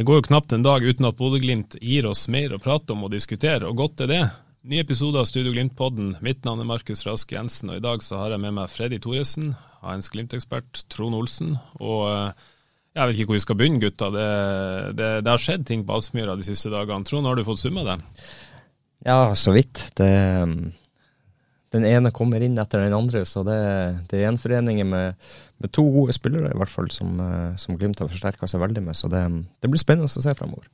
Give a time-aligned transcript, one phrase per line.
[0.00, 3.02] Det går jo knapt en dag uten at Bodø-Glimt gir oss mer å prate om
[3.04, 4.20] og diskutere, og godt er det.
[4.64, 6.14] Ny episode av Studio Glimt-podden.
[6.24, 8.96] Mitt navn er Markus Rask Jensen, og i dag så har jeg med meg Freddy
[8.96, 9.50] Thoresen,
[9.84, 12.48] hans Glimt-ekspert, Trond Olsen, og eh,
[12.96, 14.08] jeg vet ikke hvor vi skal begynne, gutta.
[14.14, 14.26] Det,
[15.02, 17.04] det, det har skjedd ting på Aspmyra de siste dagene.
[17.04, 18.00] Trond, har du fått summa det?
[19.04, 19.84] Ja, så vidt.
[20.00, 20.08] Det,
[21.74, 23.60] den ene kommer inn etter den andre, så det,
[24.10, 25.30] det er gjenforeninger med,
[25.62, 28.82] med to gode spillere, i hvert fall, som, eh, som Glimt har forsterka seg veldig
[28.88, 28.98] med.
[28.98, 29.22] Så det,
[29.62, 30.66] det blir spennende å se fremover.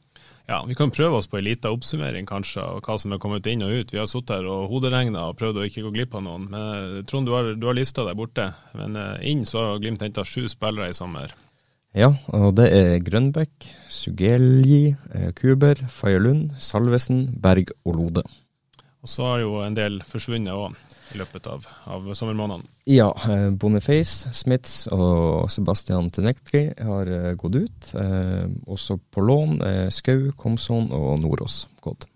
[0.47, 3.49] Ja, Vi kan prøve oss på en liten oppsummering kanskje, av hva som er kommet
[3.51, 3.93] inn og ut.
[3.93, 6.47] Vi har sittet her og hoderegna og prøvd å ikke gå glipp av noen.
[6.53, 8.53] Men eh, Trond, du har, du har lista der borte.
[8.79, 11.35] Men eh, inn så har Glimt henta sju spillere i sommer.
[11.97, 18.27] Ja, og det er Grønbekk, Sugelji, Kuber, Kuber, Fagerlund, Salvesen, Berg og Lode.
[19.05, 20.75] Og så har jo en del forsvunnet òg
[21.15, 22.67] i løpet av, av sommermånedene.
[22.91, 27.89] Ja, eh, Boniface, Smiths og Sebastian Tenektri har eh, gått ut.
[27.95, 29.61] Eh, også på lån
[29.95, 32.09] Skau, Komson og Nordås gått.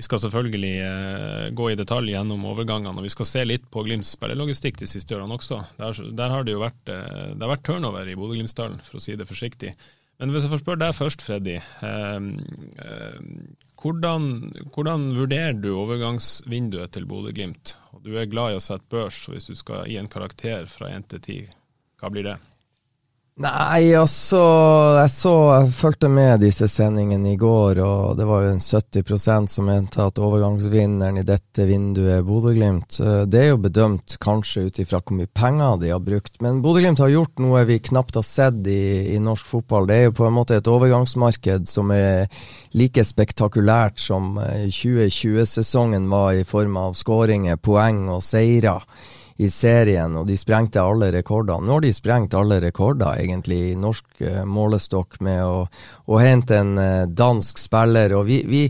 [0.00, 4.14] Vi skal selvfølgelig gå i detalj gjennom overgangene, og vi skal se litt på Glimts
[4.16, 5.58] spillelogistikk de siste årene også.
[5.76, 9.18] Der, der har det jo vært, det har vært turnover i Bodø-Glimt-stallen, for å si
[9.20, 9.74] det forsiktig.
[10.20, 11.54] Men hvis jeg får spørre deg først, Freddy.
[11.56, 12.24] Eh,
[12.84, 13.20] eh,
[13.80, 14.28] hvordan,
[14.74, 17.76] hvordan vurderer du overgangsvinduet til Bodø-Glimt?
[18.04, 20.92] Du er glad i å sette børs, så hvis du skal gi en karakter fra
[20.92, 21.50] 1 til 10,
[22.00, 22.36] hva blir det?
[23.40, 24.38] Nei, altså
[24.98, 29.48] Jeg så Jeg fulgte med disse sendingene i går, og det var jo en 70%
[29.48, 32.98] som mente at overgangsvinneren i dette vinduet er Bodø-Glimt.
[33.00, 36.60] Eh, Det er jo bedømt kanskje ut ifra hvor mye penger de har brukt, men
[36.60, 39.88] Bodø-Glimt har gjort noe vi knapt har sett i, i norsk fotball.
[39.88, 42.28] Det er jo på en måte et overgangsmarked som er
[42.76, 48.84] like spektakulært som eh, 2020-sesongen var i form av skåringer, poeng og seirer
[49.40, 51.64] i serien, og de sprengte alle rekordene.
[51.64, 55.62] Nå har de sprengt alle rekorder, egentlig, i norsk eh, målestokk med å,
[56.06, 58.12] å hente en eh, dansk spiller.
[58.18, 58.66] Og vi, vi,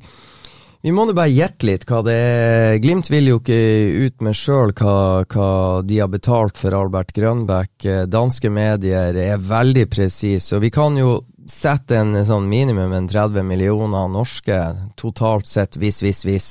[0.80, 2.76] vi må nå bare gjette litt hva det er.
[2.84, 3.58] Glimt vil jo ikke
[4.06, 4.94] ut med sjøl hva,
[5.26, 5.50] hva
[5.82, 7.74] de har betalt for Albert Grønbæk.
[7.84, 11.18] Eh, Danske medier er veldig presise, og vi kan jo
[11.50, 14.62] sette en sånn minimum en 30 millioner norske
[15.00, 16.48] totalt sett, hvis, hvis, hvis.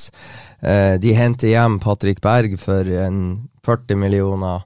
[0.61, 4.65] Eh, de henter hjem Patrick Berg for en 40 millioner.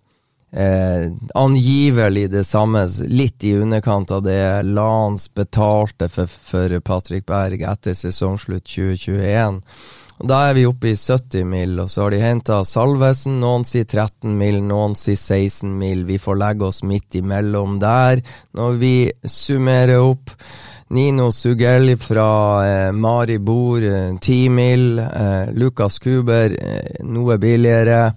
[0.53, 7.65] Eh, angivelig det samme, litt i underkant av det Lans betalte for, for Patrick Berg
[7.65, 9.61] etter sesongslutt 2021.
[10.21, 13.39] Og Da er vi oppe i 70 mil, og så har de henta Salvesen.
[13.41, 16.05] Noen sier 13 mil, noen sier 16 mil.
[16.05, 18.21] Vi får legge oss midt imellom der
[18.53, 20.35] når vi summerer opp.
[20.87, 22.27] Nino Sugell fra
[22.67, 24.99] eh, Maribor, eh, 10.
[24.99, 28.13] Eh, Lukas Kuber, eh, noe billigere.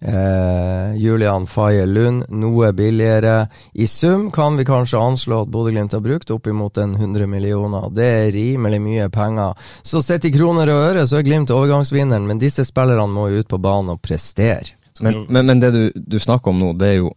[0.00, 3.48] Eh, Julian Faye Lund, noe billigere.
[3.72, 7.90] I sum kan vi kanskje anslå at Bodø-Glimt har brukt oppimot en 100 millioner.
[7.90, 9.54] Det er rimelig mye penger.
[9.82, 13.42] Så sett i kroner og øre så er Glimt overgangsvinneren, men disse spillerne må jo
[13.42, 14.76] ut på banen og prestere.
[15.00, 17.12] Men, men, men det du, du snakker om nå, det er jo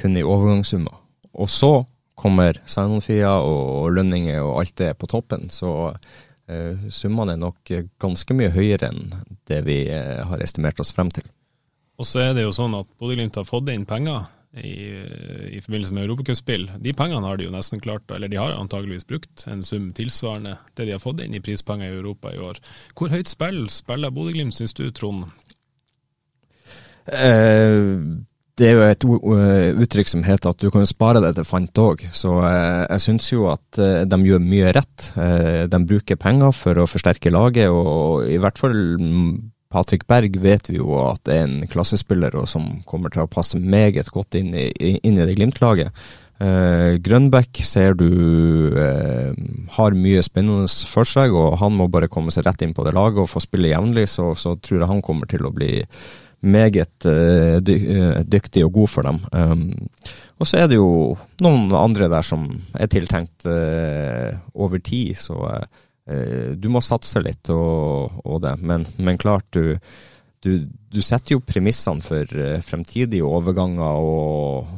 [0.00, 0.94] kun i overgangssummer.
[1.34, 1.72] Og så
[2.20, 8.36] kommer sign-on-fia og lønninger og alt det på toppen, så uh, summene er nok ganske
[8.36, 9.14] mye høyere enn
[9.50, 11.26] det vi uh, har estimert oss frem til.
[12.00, 14.72] Og så er det jo sånn at Bodø-Glimt har fått inn penger i,
[15.52, 16.70] i forbindelse med europacupspill.
[16.82, 20.56] De pengene har de jo nesten klart, eller de har antageligvis brukt en sum tilsvarende
[20.74, 22.58] det de har fått inn i prispenger i Europa i år.
[22.98, 25.28] Hvor høyt spill spiller Bodø-Glimt, syns du, Trond?
[27.10, 28.00] Eh,
[28.60, 29.04] det er jo et
[29.84, 33.30] uttrykk som heter at du kan spare deg til fant òg, så eh, jeg syns
[33.32, 35.06] jo at eh, de gjør mye rett.
[35.16, 39.32] Eh, de bruker penger for å forsterke laget, og i hvert fall mm,
[39.72, 43.60] Patrick Berg vet vi jo at er en klassespiller og som kommer til å passe
[43.60, 44.68] meget godt inn i,
[44.98, 45.94] inn i det Glimt-laget.
[46.40, 48.72] Grønbæk ser du
[49.76, 52.94] har mye spennende for seg, og han må bare komme seg rett inn på det
[52.96, 55.74] laget og få spille jevnlig, så, så tror jeg han kommer til å bli
[56.40, 57.04] meget
[57.64, 59.20] dy uh, dyktig og god for dem.
[59.32, 59.64] Um,
[60.40, 65.60] og så er det jo noen andre der som er tiltenkt uh, over tid, så
[66.10, 68.56] du må satse litt og, og det.
[68.66, 69.76] Men, men klart, du,
[70.42, 72.32] du, du, setter jo premissene for
[72.66, 74.72] fremtidige overganger og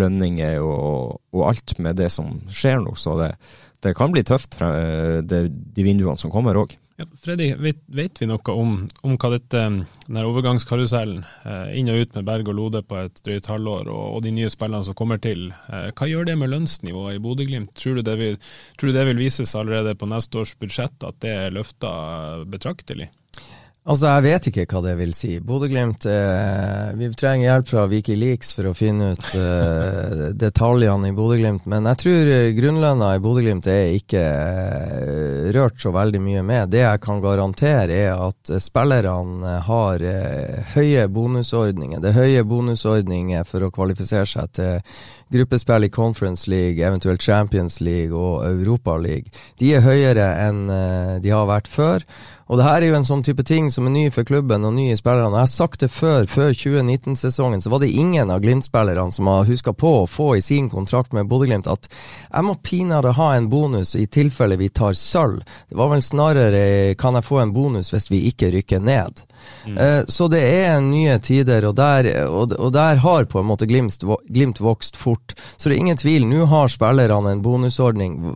[0.00, 3.28] lønninger og, og, alt med det som skjer nå, så det,
[3.84, 4.70] det kan bli tøft, fra,
[5.20, 6.72] det, de vinduene som kommer òg.
[6.96, 9.62] Ja, Freddy, vet, vet, vi noe om, om hva dette,
[10.06, 14.04] denne overgangskarusellen, eh, inn og ut med Berg og Lode på et drøyt halvår, og,
[14.12, 17.74] og, de nye spillene som kommer til, eh, hva gjør det med lønnsnivået i Bodø-Glimt?
[17.74, 21.90] Tror, tror, du det vil vises allerede på neste års budsjett at det er løfta
[22.46, 23.10] betraktelig?
[23.84, 25.34] Altså, Jeg vet ikke hva det vil si.
[25.44, 31.66] Bodø-Glimt eh, Vi trenger hjelp fra Wikileaks for å finne ut eh, detaljene i Bodø-Glimt.
[31.68, 36.72] Men jeg tror eh, grunnlønna i Bodø-Glimt er ikke eh, rørt så veldig mye med.
[36.72, 42.00] Det jeg kan garantere, er at spillerne har eh, høye bonusordninger.
[42.00, 44.80] Det er høye bonusordninger for å kvalifisere seg til
[45.34, 49.28] gruppespill i Conference League, eventuelt Champions League og Europa League.
[49.60, 52.08] De er høyere enn eh, de har vært før.
[52.46, 54.74] Og det her er jo en sånn type ting som er ny for klubben og
[54.76, 55.32] ny i spillerne.
[55.32, 59.48] Jeg har sagt det før, før 2019-sesongen så var det ingen av Glimt-spillerne som har
[59.48, 63.48] huska på å få i sin kontrakt med Bodø-Glimt at jeg må pinadø ha en
[63.52, 65.40] bonus i tilfelle vi tar sølv.
[65.70, 66.64] Det var vel snarere
[67.00, 69.24] kan jeg få en bonus hvis vi ikke rykker ned.
[69.66, 69.78] Mm.
[69.78, 74.04] Uh, så det er nye tider, og der, og der har på en måte glimt,
[74.28, 75.34] glimt, vokst fort.
[75.56, 78.34] Så det er ingen tvil, nå har spillerne en bonusordning.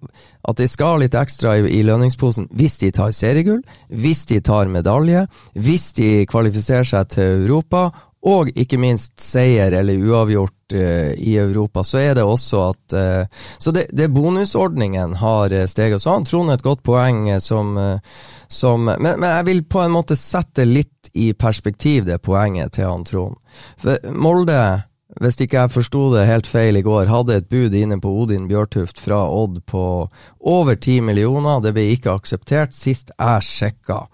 [0.49, 3.61] At de skal litt ekstra i, i lønningsposen hvis de tar seriegull,
[3.93, 5.27] hvis de tar medalje,
[5.59, 7.89] hvis de kvalifiserer seg til Europa,
[8.27, 13.45] og ikke minst seier eller uavgjort uh, i Europa, så er det også at uh,
[13.59, 16.03] Så det, det bonusordningen har steget.
[16.03, 17.77] Så har Trond et godt poeng som,
[18.49, 22.89] som men, men, jeg vil på en måte sette litt i perspektiv, det poenget til
[22.89, 23.37] han Trond.
[23.79, 24.59] For Molde,
[25.23, 28.47] hvis ikke jeg forsto det helt feil i går, hadde et bud inne på Odin
[28.51, 29.83] Bjørtuft fra Odd på
[30.41, 31.63] over 10 millioner.
[31.65, 34.05] Det ble ikke akseptert sist jeg sjekka.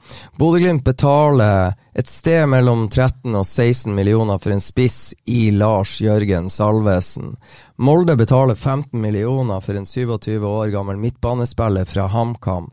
[0.41, 6.49] Bodø-Glimt betaler et sted mellom 13 og 16 millioner for en spiss i Lars Jørgen
[6.51, 7.35] Salvesen.
[7.77, 12.71] Molde betaler 15 millioner for en 27 år gammel midtbanespiller fra HamKam.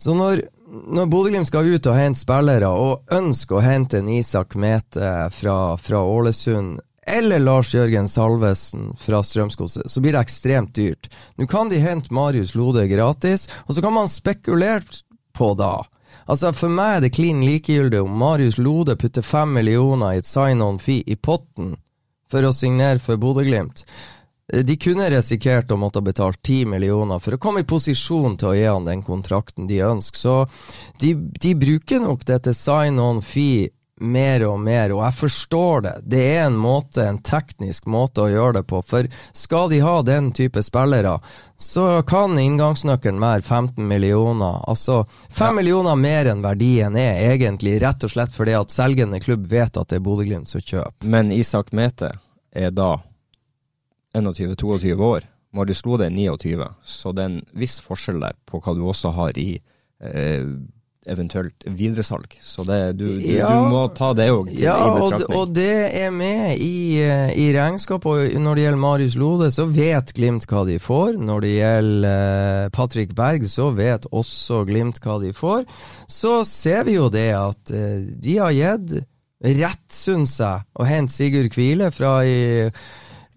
[0.00, 4.54] Så når når Bodø-Glimt skal ut og hente spillere, og ønsker å hente en Isak
[4.54, 11.08] Mete fra, fra Ålesund, eller Lars Jørgen Salvesen fra Strømskose, så blir det ekstremt dyrt.
[11.36, 14.82] Nå kan de hente Marius Lode gratis, og så kan man spekulere
[15.36, 15.80] på da.
[16.30, 20.28] Altså For meg er det klin likegyldig om Marius Lode putter fem millioner i et
[20.28, 21.74] sign-on-fee i potten
[22.30, 23.84] for å signere for Bodø-Glimt.
[24.50, 28.54] De kunne risikert å måtte betale 10 millioner for å komme i posisjon til å
[28.58, 30.18] gi han den kontrakten de ønsker.
[30.18, 33.70] Så de, de bruker nok dette sign-on-fee
[34.00, 35.94] mer og mer, og jeg forstår det.
[36.14, 38.80] Det er en måte, en teknisk måte å gjøre det på.
[38.86, 41.18] For skal de ha den type spillere,
[41.60, 44.62] så kan inngangsnøkkelen være 15 millioner.
[44.70, 45.52] Altså 5 ja.
[45.60, 49.92] millioner mer enn verdien er egentlig, rett og slett fordi at selgende klubb vet at
[49.92, 51.04] det er Bodø-Glimt som kjøper.
[51.04, 52.14] Men Isak Mete
[52.50, 52.94] er da
[54.16, 55.28] 21-22 år.
[55.50, 58.84] Når du slo deg 29, så det er en viss forskjell der på hva du
[58.86, 60.46] også har i eh,
[61.06, 62.38] eventuelt videresalg.
[62.42, 65.32] Så det, du, du, ja, du, må ta det òg ja, i betraktning.
[65.32, 68.34] Og, og det er med i, eh, i regnskapet.
[68.36, 71.16] Og når det gjelder Marius Lode, så vet Glimt hva de får.
[71.16, 75.64] Når det gjelder uh, Patrick Berg, så vet også Glimt hva de får.
[76.10, 78.98] Så ser vi jo det at uh, de har gitt
[79.40, 82.68] rett, syns jeg, å hente Sigurd Kvile fra i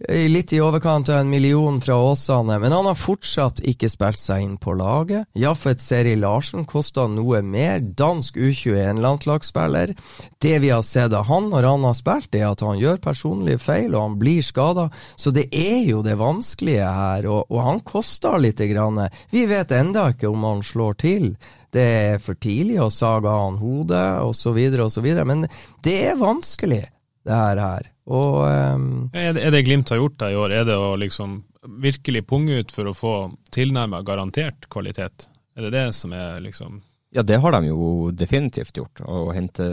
[0.09, 4.43] litt i overkant av en million fra Åsane, men han har fortsatt ikke spilt seg
[4.43, 5.27] inn på laget.
[5.39, 9.95] Jaffet Seri Larsen kosta noe mer, dansk U21-landslagsspiller.
[10.43, 13.61] Det vi har sett av han når han har spilt, er at han gjør personlige
[13.63, 14.89] feil, og han blir skada.
[15.15, 19.05] Så det er jo det vanskelige her, og, og han koster lite grann.
[19.31, 21.31] Vi vet enda ikke om han slår til.
[21.73, 25.47] Det er for tidlig å sage av han hodet, osv., osv., men
[25.85, 26.83] det er vanskelig,
[27.23, 27.92] det her.
[28.03, 30.95] Og, um, er, det, er, det, Glimt har gjort da i år, er det å
[30.99, 31.37] liksom
[31.83, 33.13] virkelig punge ut for å få
[33.55, 35.29] tilnærma garantert kvalitet?
[35.55, 36.81] Er det det som er liksom
[37.13, 39.03] Ja, det har de jo definitivt gjort.
[39.05, 39.65] Å hente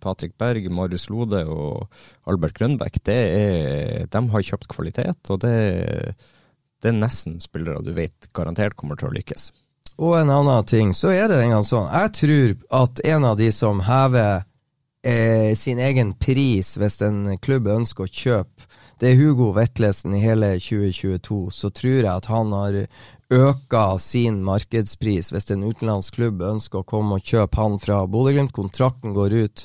[0.00, 1.88] Patrick Berg, Marius Lode og
[2.30, 5.56] Albert Grønbæk, det er, de har kjøpt kvalitet, og det,
[6.80, 9.50] det er nesten spillere du vet garantert kommer til å lykkes.
[9.98, 11.90] Og en annen ting, så er det en gang sånn.
[11.90, 12.52] Jeg tror
[12.84, 14.46] at en av de som hever
[15.08, 18.68] eh, sin egen pris hvis en klubb ønsker å kjøpe.
[18.98, 22.80] Det er Hugo Vetlesen i hele 2022, så tror jeg at han har
[23.30, 28.54] øka sin markedspris hvis en utenlandsk klubb ønsker å komme og kjøpe han fra Bodø-Glimt.
[28.56, 29.64] Kontrakten går ut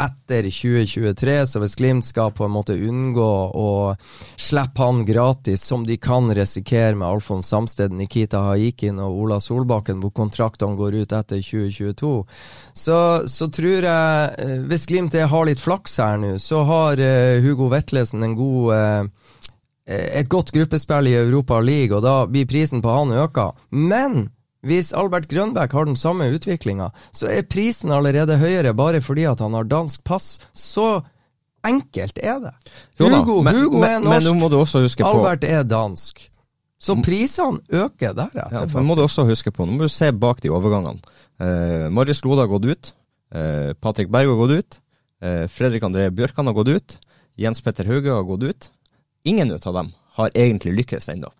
[0.00, 3.68] etter 2023, så hvis Glimt skal på en måte unngå å
[4.40, 10.00] slippe han gratis, som de kan risikere med Alfons Samsted, Nikita Haikin og Ola Solbakken,
[10.02, 12.14] hvor kontraktene går ut etter 2022,
[12.72, 12.98] så,
[13.30, 17.68] så tror jeg, eh, hvis Glimt har litt flaks her nå, så har uh, Hugo
[17.70, 19.23] Vetlesen en god uh,
[19.86, 23.50] et godt gruppespill i Europa League, og da blir prisen på han øka.
[23.68, 24.30] Men
[24.64, 29.42] hvis Albert Grønbæk har den samme utviklinga, så er prisen allerede høyere bare fordi at
[29.44, 30.38] han har dansk pass.
[30.56, 31.02] Så
[31.64, 32.54] enkelt er det.
[33.00, 36.30] Hugo, men, Hugo er norsk, Albert er dansk.
[36.84, 38.50] Så prisene øker deretter.
[38.52, 41.00] Ja, men må du også huske på, nå må du se bak de overgangene.
[41.40, 42.92] Eh, Marius Lode har gått ut.
[43.32, 44.80] Eh, Patrick Berg har gått ut.
[45.24, 46.96] Eh, Fredrik André Bjørkan har gått ut.
[47.40, 48.68] Jens Petter Hauge har gått ut.
[49.26, 51.32] Ingen av dem har egentlig lykkes ennå.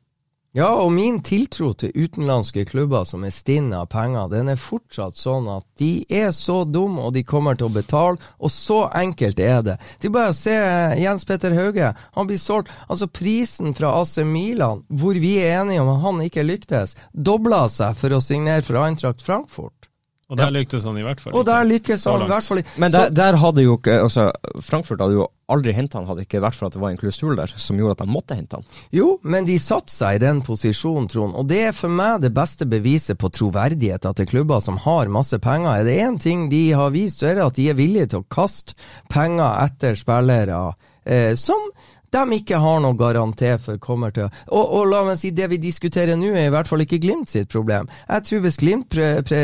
[0.57, 5.19] Ja, og min tiltro til utenlandske klubber som er stinne av penger, den er fortsatt
[5.19, 9.43] sånn at de er så dumme, og de kommer til å betale, og så enkelt
[9.43, 9.75] er det.
[10.01, 10.55] Til bare å se
[11.03, 15.83] Jens Petter Hauge, han blir solgt Altså, prisen fra AC Milan, hvor vi er enige
[15.83, 19.84] om at han ikke lyktes, dobla seg for å signere for Eintracht Frankfurt.
[20.33, 21.35] Og der lyktes han i hvert fall.
[21.37, 22.61] Og der lykkes han i hvert fall.
[22.81, 24.31] Men der, der, hadde jo ikke altså,
[24.65, 27.37] Frankfurt hadde jo aldri henta han, hadde ikke vært for at det var en klausul
[27.37, 28.65] der som gjorde at de måtte hente han.
[28.97, 31.37] Jo, men de satte seg i den posisjonen, Trond.
[31.37, 35.39] Og det er for meg det beste beviset på troverdigheten til klubber som har masse
[35.45, 35.83] penger.
[35.83, 38.25] Er det én ting de har vist, så er det at de er villige til
[38.25, 38.79] å kaste
[39.13, 40.65] penger etter spillere
[41.05, 41.69] eh, som
[42.15, 45.61] de ikke har noe garanti for kommer til og, og la meg si, det vi
[45.63, 47.89] diskuterer nå, er i hvert fall ikke Glimt sitt problem.
[48.09, 49.43] Jeg tror hvis Glimt pre, pre,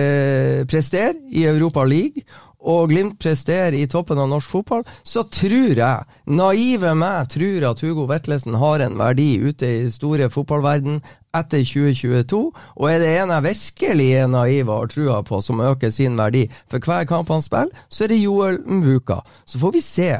[0.70, 2.24] presterer i Europa League,
[2.60, 7.80] og Glimt presterer i toppen av norsk fotball, så tror jeg, naive meg, tror at
[7.84, 11.00] Hugo Vetlesen har en verdi ute i store fotballverden
[11.36, 12.42] etter 2022.
[12.76, 16.20] Og er det en jeg virkelig er naiv og har trua på, som øker sin
[16.20, 19.22] verdi for hver kamp han spiller, så er det Joel Mvuka.
[19.48, 20.12] Så får vi se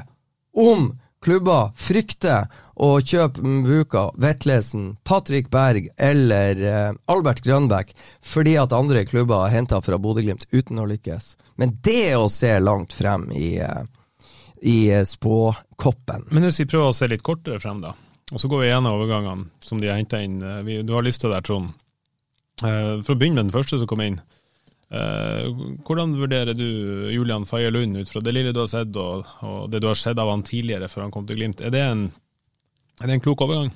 [0.57, 0.91] om
[1.25, 2.49] klubber frykter
[2.81, 7.93] å kjøpe Mvuka, Vetlesen, Patrick Berg eller eh, Albert Grønbæk
[8.25, 11.35] fordi at andre klubber har henta fra Bodø-Glimt uten å lykkes.
[11.61, 13.83] Men det å se langt frem i, eh,
[14.63, 16.31] i spåkoppen.
[16.31, 17.93] Men hvis vi prøver å se litt kortere frem, da.
[18.33, 20.41] Og så går vi gjennom overgangene som de har henta inn.
[20.43, 21.73] Eh, du har lista der, Trond.
[22.63, 24.21] Eh, for å begynne med den første som kom inn.
[24.91, 25.45] Eh,
[25.87, 26.67] hvordan vurderer du
[27.15, 29.99] Julian Faye Lund ut fra det lille du har sett og, og, det du har
[29.99, 31.63] sett av han tidligere før han kom til Glimt?
[31.63, 32.09] Er det en,
[32.99, 33.71] er det en klok overgang?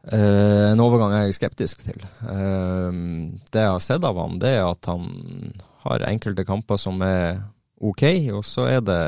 [0.00, 2.04] Uh, en overgang jeg er skeptisk til.
[2.22, 5.10] Uh, det jeg har sett av han, det er at han
[5.82, 7.42] har enkelte kamper som er
[7.80, 8.04] ok,
[8.36, 9.02] og så er det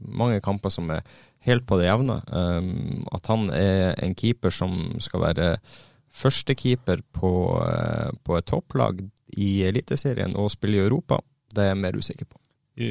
[0.00, 1.02] mange kamper som er
[1.46, 2.20] helt på det jevne.
[2.28, 5.54] Uh, at han er en keeper som skal være
[6.20, 7.32] førstekeeper på,
[8.26, 9.04] på et topplag,
[9.36, 11.20] i Eliteserien og spille i Europa,
[11.54, 12.38] det er jeg mer usikker på.
[12.78, 12.90] Vi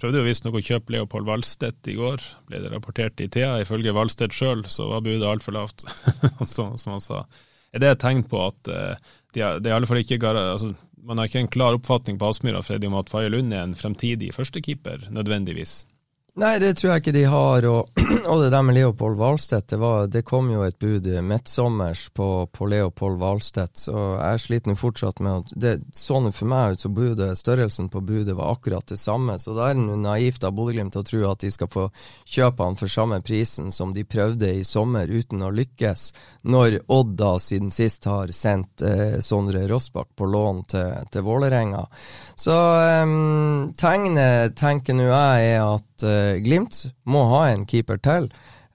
[0.00, 3.58] prøvde jo visstnok å kjøpe Leopold Valstedt i går, ble det rapportert i TA.
[3.60, 5.84] Ifølge Valstedt sjøl så var budet altfor lavt,
[6.54, 7.24] som, som, han sa.
[7.70, 10.72] Er det et tegn på at uh, de fall ikke altså,
[11.06, 13.76] man har ikke en klar oppfatning på Aspmyra Freddy, om at Faye Lund er en
[13.78, 15.84] fremtidig førstekeeper, nødvendigvis?
[16.40, 17.64] Nei, det tror jeg ikke de har.
[17.68, 17.98] Og,
[18.30, 22.68] og det der med Leopold Hvalstedt, det, det, kom jo et bud midtsommers på, på
[22.70, 26.84] Leopold Hvalstedt, så jeg sliter nå fortsatt med at Det så nå for meg ut
[26.86, 30.54] som budet, størrelsen på budet var akkurat det samme, så da er det naivt av
[30.56, 31.84] Bodø-Glimt å tro at de skal få
[32.24, 36.06] kjøpe han for samme prisen som de prøvde i sommer uten å lykkes,
[36.48, 41.84] når Odd da siden sist har sendt eh, Sondre Rossbakk på lån til, til Vålerenga.
[42.40, 43.14] Så eh,
[43.84, 48.30] tegnet tenker nå jeg er at uh, Glimt må ha en keeper til.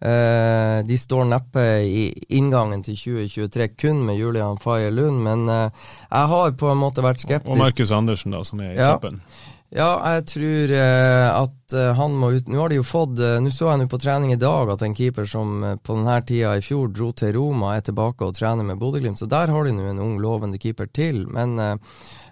[0.05, 5.71] Uh, de står neppe i inngangen til 2023 kun med Julian Faye Lund, men uh,
[6.11, 7.55] jeg har på en måte vært skeptisk.
[7.55, 8.95] Og Markus Andersen, da, som er i ja.
[8.95, 9.21] Kappen.
[9.75, 13.71] Ja, jeg tror uh, at han må ut Nå har de jo fått Nå så
[13.71, 16.93] jeg nå på trening i dag at en keeper som på denne tida i fjor
[16.93, 19.99] dro til Roma, er tilbake og trener med Bodø-Glimt, så der har de nå en
[19.99, 21.25] ung, lovende keeper til.
[21.27, 21.57] Men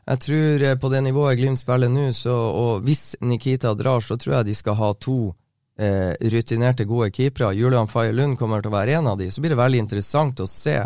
[0.03, 4.39] jeg tror eh, på det nivået Glimt spiller nå, og hvis Nikita drar, så tror
[4.39, 5.33] jeg de skal ha to
[5.79, 7.53] eh, rutinerte, gode keepere.
[7.57, 9.31] Julian Faye Lund kommer til å være en av de.
[9.31, 10.77] Så blir det veldig interessant å se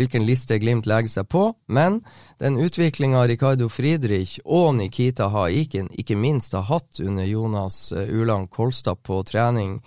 [0.00, 1.50] hvilken liste Glimt legger seg på.
[1.68, 2.00] Men
[2.40, 8.50] den utviklinga Ricardo Friedrich og Nikita Haikin ikke minst har hatt under Jonas Ulan Uland
[8.50, 9.80] Kolstad på trening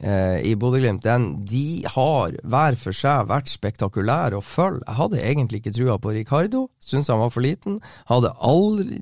[0.00, 1.06] eh, i Bodø-Glimt,
[1.48, 4.84] de har hver for seg vært spektakulære å følge.
[4.86, 7.80] Jeg hadde egentlig ikke trua på Ricardo, syntes han var for liten.
[8.10, 9.00] Hadde aldri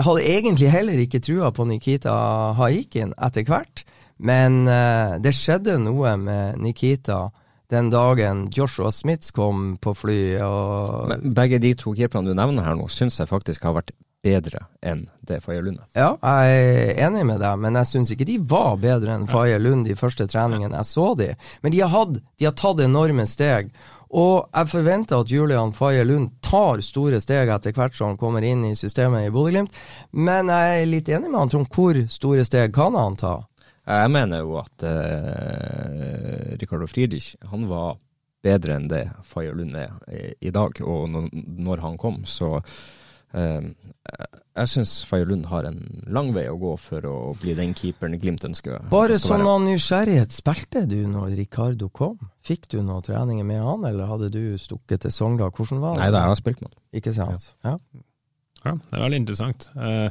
[0.00, 2.12] hadde egentlig heller ikke trua på Nikita
[2.56, 3.84] Haikin etter hvert.
[4.22, 7.26] Men eh, det skjedde noe med Nikita
[7.72, 10.42] den dagen Joshua Smith kom på flyet.
[10.44, 13.94] Og Men begge de to keeperne du nevner her nå, syns jeg faktisk har vært
[14.22, 15.80] bedre enn det Faye Lund.
[15.98, 16.60] Ja, jeg
[16.92, 19.96] er enig med deg, men jeg syns ikke de var bedre enn Faye Lund de
[19.98, 21.32] første treningene jeg så de.
[21.64, 23.72] Men de har, hatt, de har tatt enorme steg.
[24.12, 28.44] Og jeg forventer at Julian Faye Lund tar store steg etter hvert som han kommer
[28.46, 29.72] inn i systemet i Bodø-Glimt,
[30.12, 31.72] men jeg er litt enig med han Trond.
[31.72, 33.38] Hvor store steg kan han ta?
[33.82, 37.96] Jeg mener jo at eh, Ricardo Friedrich han var
[38.42, 41.28] bedre enn det Faye Lund er i, i dag, og når,
[41.62, 42.56] når han kom, så
[43.34, 43.72] eh,
[44.52, 45.80] jeg syns Faye Lund har en
[46.12, 48.82] lang vei å gå for å bli den keeperen Glimt ønsker.
[48.92, 52.18] Bare sånn av nysgjerrighet, spilte du når Ricardo kom?
[52.46, 55.54] Fikk du noen treninger med han, eller hadde du stukket til Sogndal?
[55.54, 56.04] Hvordan var det?
[56.04, 56.80] Nei, det har jeg spilt med han.
[57.00, 57.52] Ikke sant?
[57.64, 57.74] Ja.
[57.74, 58.02] Ja,
[58.62, 59.68] det er veldig interessant.
[59.76, 60.08] Eh,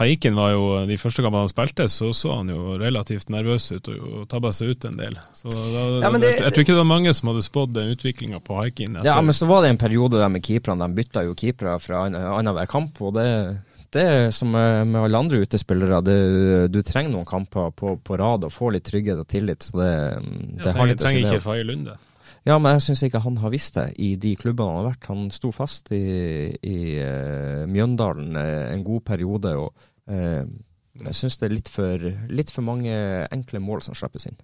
[0.00, 3.88] Haiken var jo, De første kampene han spilte, så så han jo relativt nervøs ut
[3.92, 5.18] og, og tabba seg ut en del.
[5.36, 7.92] Så da, Ja, det- jeg, jeg tror ikke det var mange som hadde spådd den
[7.94, 10.88] utviklinga på etter- Ja, men så var det en periode der med keeperne.
[10.88, 13.00] De bytta jo keepere fra an- annenhver kamp.
[13.02, 13.58] og det,
[13.92, 16.02] det er som med alle andre utespillere.
[16.02, 19.60] Det, du trenger noen kamper på, på rad og får litt trygghet og tillit.
[19.62, 19.92] så det,
[20.56, 21.98] det jeg har litt å si trenger ikke Faye Lunde.
[22.42, 25.08] Ja, men jeg syns ikke han har visst det i de klubbene han har vært.
[25.12, 26.02] Han sto fast i,
[26.58, 29.54] i uh, Mjøndalen eh, en god periode.
[29.54, 29.70] og
[30.10, 30.42] uh,
[31.06, 32.96] jeg syns det er litt for, litt for mange
[33.30, 34.40] enkle mål som slippes inn.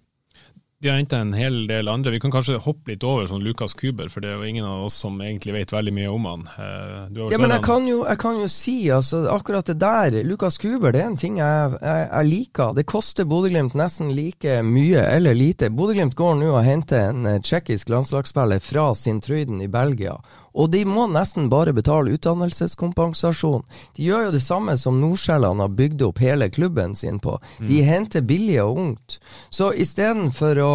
[0.80, 2.12] De har henta en hel del andre.
[2.14, 4.84] Vi kan kanskje hoppe litt over sånn Lukas Kuber, for det er jo ingen av
[4.86, 6.44] oss som egentlig vet veldig mye om han.
[6.54, 9.74] Eh, Du har Ja, men jeg kan, jo, jeg kan jo si, altså, akkurat det
[9.82, 12.76] der Lukas Kuber, det er en ting jeg, jeg, jeg liker.
[12.78, 15.72] Det koster Bodø-Glimt nesten like mye eller lite.
[15.74, 20.14] Bodø-Glimt går nå og henter en eh, tsjekkisk landslagsspiller fra Sint-Truiden i Belgia.
[20.54, 23.66] Og de må nesten bare betale utdannelseskompensasjon.
[23.96, 27.36] De gjør jo det samme som Nordsjælland har bygd opp hele klubben sin på.
[27.58, 29.20] De henter billig og ungt.
[29.50, 30.72] Så istedenfor å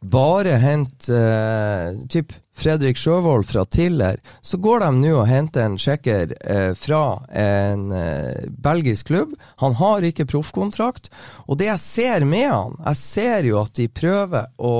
[0.00, 5.78] bare hente eh, typ Fredrik Sjøvold fra Tiller, så går de nå og henter en
[5.80, 9.34] sjekker eh, fra en eh, belgisk klubb.
[9.62, 11.08] Han har ikke proffkontrakt.
[11.46, 14.74] Og det jeg ser med han, jeg ser jo at de prøver å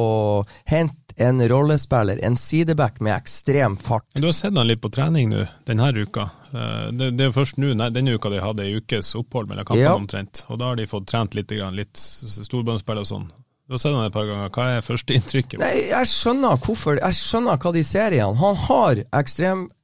[0.68, 4.06] hente en rollespiller, en sideback med ekstrem fart.
[4.16, 6.30] Du har sett han litt på trening nå, denne uka.
[6.52, 9.84] Eh, Det, det er først nå, denne uka de hadde ei ukes opphold mellom kampene
[9.84, 9.94] Ja.
[9.94, 10.44] omtrent.
[10.48, 13.28] Og da har de fått trent litt, grann, litt storbåndspill og sånn.
[13.70, 14.48] Du har sett han et par ganger.
[14.50, 15.60] Hva er førsteinntrykket?
[15.62, 16.98] Jeg skjønner hvorfor.
[16.98, 18.34] Jeg skjønner hva de ser i han.
[18.40, 19.04] Han har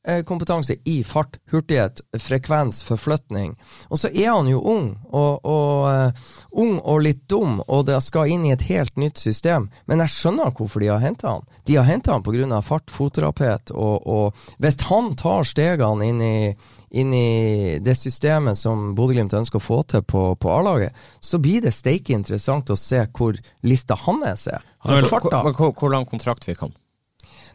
[0.06, 3.56] ekstremkompetanse i fart, hurtighet, frekvens, forflytning.
[3.90, 7.98] Og så er han jo ung, og, og uh, ung og litt dum, og det
[8.04, 9.70] skal inn i et helt nytt system.
[9.86, 11.46] Men jeg skjønner hvorfor de har henta han.
[11.66, 12.62] De har henta han pga.
[12.62, 16.56] fart, fotterapeut, og, og hvis han tar stegene inn i
[16.96, 21.60] inn i det systemet som Bodø-Glimt ønsker å få til på, på A-laget, så blir
[21.60, 24.64] det steike interessant å se hvor lista hans er.
[24.86, 26.72] Hvor, hvor lang kontrakt fikk han?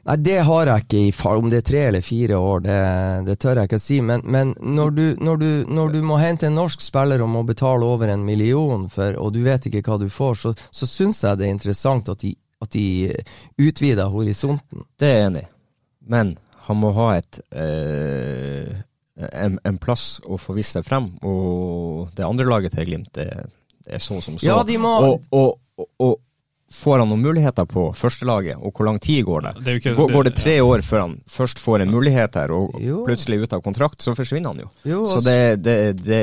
[0.07, 1.37] Nei, det har jeg ikke i far.
[1.37, 2.77] Om det er tre eller fire år, det,
[3.27, 3.99] det tør jeg ikke å si.
[4.05, 7.43] Men, men når, du, når, du, når du må hente en norsk spiller og må
[7.47, 11.21] betale over en million for, og du vet ikke hva du får, så, så syns
[11.25, 12.33] jeg det er interessant at de,
[12.65, 12.85] at de
[13.61, 14.87] utvider horisonten.
[14.97, 15.51] Det er jeg enig i.
[16.11, 16.33] Men
[16.65, 18.73] han må ha et øh,
[19.29, 23.27] en, en plass å få vist seg frem, og det andre laget til Glimt det,
[23.85, 24.47] det er så som så.
[24.47, 26.17] Ja, de må- og, og, og, og
[26.71, 29.51] får han noen muligheter på førstelaget, og hvor lang tid går det?
[29.65, 32.77] Det ikke- går, går det tre år før han først får en mulighet her, og
[32.81, 33.03] Jo.
[33.05, 34.69] plutselig ut av kontrakt, så forsvinner han jo.
[34.85, 36.21] Jo, så det, det, det,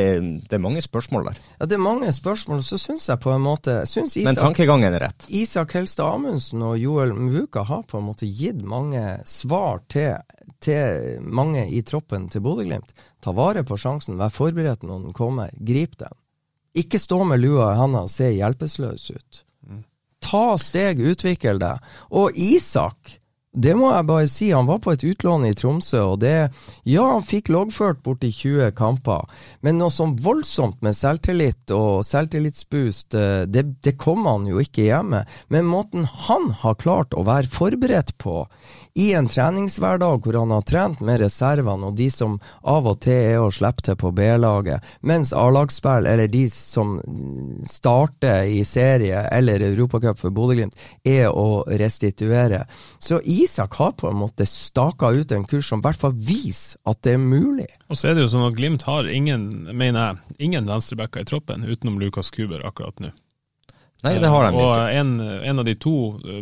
[0.49, 1.37] det er mange spørsmål der.
[1.61, 2.63] Ja, det er mange spørsmål.
[2.63, 5.27] Så syns jeg på en måte Isak, Men tankegangen er rett.
[5.29, 10.17] Isak Helstad Amundsen og Joel Mvuka har på en måte gitt mange svar til,
[10.61, 12.95] til mange i troppen til Bodø-Glimt.
[13.21, 16.15] Ta vare på sjansen, vær forberedt når den kommer, grip den.
[16.79, 19.45] Ikke stå med lua i handa og se hjelpeløs ut.
[20.29, 21.89] Ta steg, utvikle deg.
[22.13, 23.19] Og Isak,
[23.57, 26.51] det må jeg bare si, han var på et utlån i Tromsø, og det
[26.87, 29.25] Ja, han fikk loggført borti 20 kamper,
[29.65, 34.91] men noe sånn voldsomt med selvtillit og selvtillitsboost, eh, det, det kom han jo ikke
[34.91, 35.25] hjemme.
[35.49, 38.45] Men måten han har klart å være forberedt på
[38.99, 42.33] i en treningshverdag hvor han har trent med reservene og de som
[42.67, 46.97] av og til er å slippe til på B-laget, mens A-lagsspill, eller de som
[47.63, 50.75] starter i serie eller Europacup for Bodø-Glimt,
[51.07, 52.65] er å restituere.
[52.99, 56.83] Så Isak har på en måte staka ut en kurs som i hvert fall viser
[56.91, 57.69] at det er mulig.
[57.87, 61.31] Og så er det jo sånn at Glimt har ingen, mener jeg, ingen venstrebacker i
[61.31, 63.15] troppen utenom Lukas Kuber akkurat nå.
[64.03, 64.99] Nei, det har de og ikke.
[64.99, 65.97] en, en av de to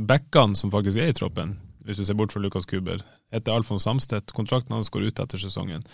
[0.09, 1.55] backene som faktisk er i troppen,
[1.87, 3.03] hvis du ser bort fra Lukas Kuber,
[3.35, 4.33] etter Alfons Samstedt.
[4.35, 5.85] Kontrakten hans går ut etter sesongen.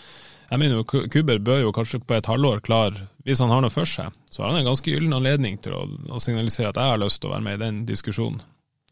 [0.49, 3.73] Jeg mener jo Kuber bør jo kanskje på et halvår klare Hvis han har noe
[3.73, 6.91] for seg, så har han en ganske gyllen anledning til å, å, signalisere at jeg
[6.91, 8.41] har lyst til å være med i den diskusjonen.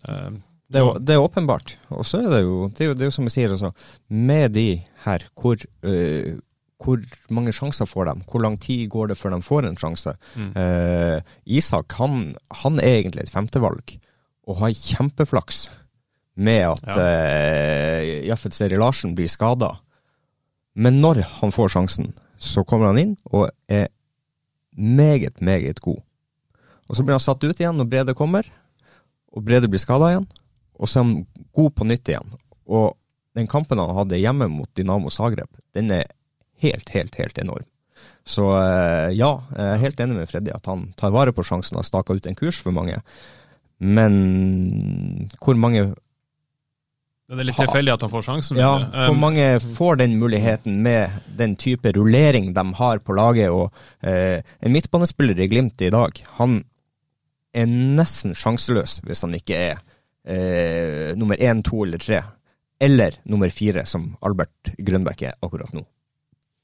[0.05, 0.37] Uh,
[0.71, 1.75] det, er, det, er, åpenbart.
[1.91, 3.73] Og så er det jo det er jo, det er jo som jeg sier, altså,
[4.07, 4.69] med de
[5.03, 6.39] her, hvor, uh,
[6.81, 8.15] hvor mange sjanser får de?
[8.31, 10.15] Hvor lang tid går det før de får en sjanse?
[10.39, 10.53] Mm.
[10.55, 12.31] Uh, Isak han,
[12.63, 13.97] han, er egentlig et femtevalg,
[14.47, 15.65] og har kjempeflaks
[16.36, 17.08] med at ja.
[17.08, 19.74] uh, Jaffet Seri Larsen blir skada.
[20.74, 23.89] Men når han får sjansen, så kommer han inn og er
[24.72, 26.00] meget, meget god.
[26.89, 28.48] Og så blir han satt ut igjen når Brede kommer,
[29.32, 30.30] og Brede blir skada igjen.
[30.82, 32.39] Og så er han god på nytt igjen.
[32.72, 32.96] Og
[33.38, 36.08] den kampen han hadde hjemme mot Dinamo Zagreb, den er
[36.62, 37.67] helt, helt, helt enorm.
[38.28, 41.80] Så eh, ja, jeg er helt enig med Freddy at han tar vare på sjansen
[41.80, 43.00] og staka ut en kurs for mange.
[43.82, 45.91] Men hvor mange
[47.38, 48.60] det er litt tilfeldig at han får sjansen.
[48.60, 53.54] Ja, hvor um, mange får den muligheten med den type rullering de har på laget?
[53.56, 53.72] og
[54.04, 56.60] eh, En midtbanespiller i Glimt i dag, han
[57.56, 59.80] er nesten sjanseløs hvis han ikke er
[60.28, 62.20] eh, nummer én, to eller tre.
[62.82, 65.86] Eller nummer fire, som Albert Grønbæk er akkurat nå.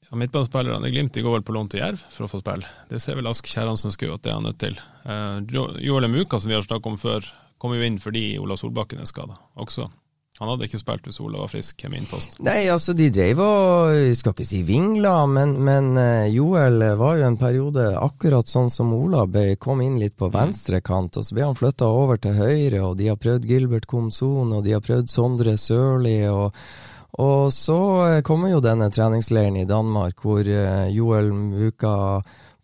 [0.08, 2.68] Ja, Midtbanespillerne i Glimt de går vel på lån til Jerv for å få spille.
[2.90, 4.76] Det ser vel Ask Kjerransen-Skau at det er han nødt til.
[5.04, 5.40] Eh,
[5.84, 9.08] Joel Muka, som vi har snakket om før, kommer jo inn fordi Ola Solbakken er
[9.10, 9.88] skada også.
[10.38, 12.36] Han hadde ikke spilt hvis Ola var frisk, er min post.
[12.46, 17.26] Nei, altså de drev og skal ikke si vingla, men, men uh, Joel var jo
[17.26, 20.36] en periode akkurat sånn som Ola ble, kom inn litt på mm.
[20.36, 23.88] venstre kant, og så ble han flytta over til høyre, og de har prøvd Gilbert
[23.90, 26.54] Komson, og de har prøvd Sondre Sørli, og,
[27.18, 31.96] og så uh, kommer jo denne treningsleiren i Danmark, hvor Joel Muka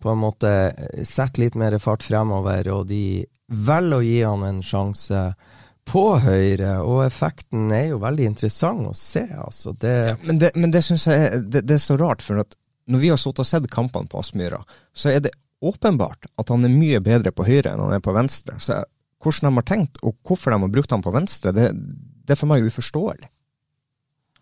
[0.05, 0.55] på en måte
[1.03, 5.27] setter litt mer fart fremover, og de velger å gi han en sjanse
[5.89, 9.25] på Høyre, og effekten er jo veldig interessant å se.
[9.37, 9.75] Altså.
[9.79, 12.57] Det ja, men det, men det syns jeg det, det, er så rart, for at
[12.91, 14.61] når vi har sittet og sett kampene på Aspmyra,
[14.97, 18.15] så er det åpenbart at han er mye bedre på høyre enn han er på
[18.17, 18.59] venstre.
[18.61, 18.83] Så
[19.25, 22.41] hvordan de har tenkt, og hvorfor de har brukt han på venstre, det, det er
[22.41, 23.31] for meg uforståelig.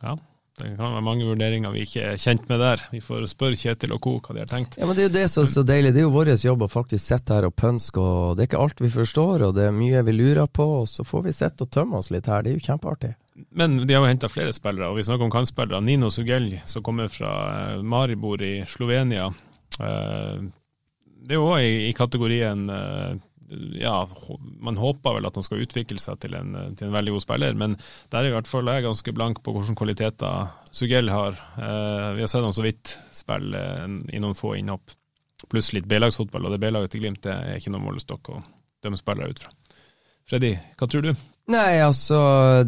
[0.02, 0.16] Ja,
[0.60, 2.82] det kan være mange vurderinger vi ikke er kjent med der.
[2.92, 4.18] Vi får spørre Kjetil og co.
[4.20, 4.76] hva de har tenkt.
[4.78, 5.94] Ja, men Det er jo det som er så deilig.
[5.94, 7.98] Det er jo vår jobb å faktisk sitte her og pønske.
[7.98, 10.66] og Det er ikke alt vi forstår, og det er mye vi lurer på.
[10.82, 12.42] og Så får vi sitte og tømme oss litt her.
[12.42, 13.14] Det er jo kjempeartig.
[13.50, 15.80] Men de har jo henta flere spillere, og vi snakker om kantspillere.
[15.80, 17.32] Nino Sugelj, som kommer fra
[17.72, 19.32] eh, Maribor i Slovenia.
[19.80, 20.42] Eh,
[21.22, 23.16] det er jo òg i kategorien eh,
[23.78, 24.08] ja,
[24.60, 27.58] man håper vel at han skal utvikle seg til en, til en, veldig god spiller,
[27.58, 27.76] men
[28.12, 31.38] der er i hvert fall jeg ganske blank på hvilke kvaliteter Sugell har.
[31.58, 33.62] Eh, vi har sett han så vidt spille
[34.12, 34.94] i noen få innhopp,
[35.50, 38.42] pluss litt B-lagsfotball, og det B-laget til Glimt det er ikke noen målestokk å
[38.82, 39.54] dømme spillere ut fra.
[40.28, 41.12] Freddy, hva tror du?
[41.50, 42.18] Nei, altså,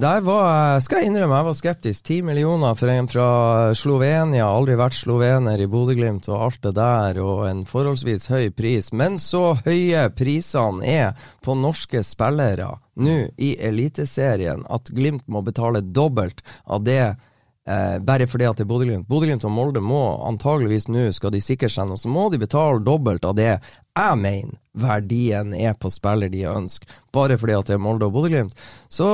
[0.02, 2.02] der var Skal jeg innrømme, jeg var skeptisk.
[2.08, 3.26] Ti millioner for en fra
[3.78, 8.90] Slovenia, aldri vært slovener i Bodø-Glimt og alt det der, og en forholdsvis høy pris.
[8.92, 15.84] Men så høye prisene er på norske spillere nå i Eliteserien at Glimt må betale
[15.84, 17.14] dobbelt av det
[17.64, 19.06] Eh, bare fordi at det er Bodø-Glimt.
[19.08, 22.82] Bodø-Glimt og Molde må antageligvis nå, skal de sikre seg noe, så må de betale
[22.84, 27.76] dobbelt av det jeg mener verdien er på spiller de ønsker, bare fordi at det
[27.76, 28.58] er Molde og Bodø-Glimt.
[28.90, 29.06] Så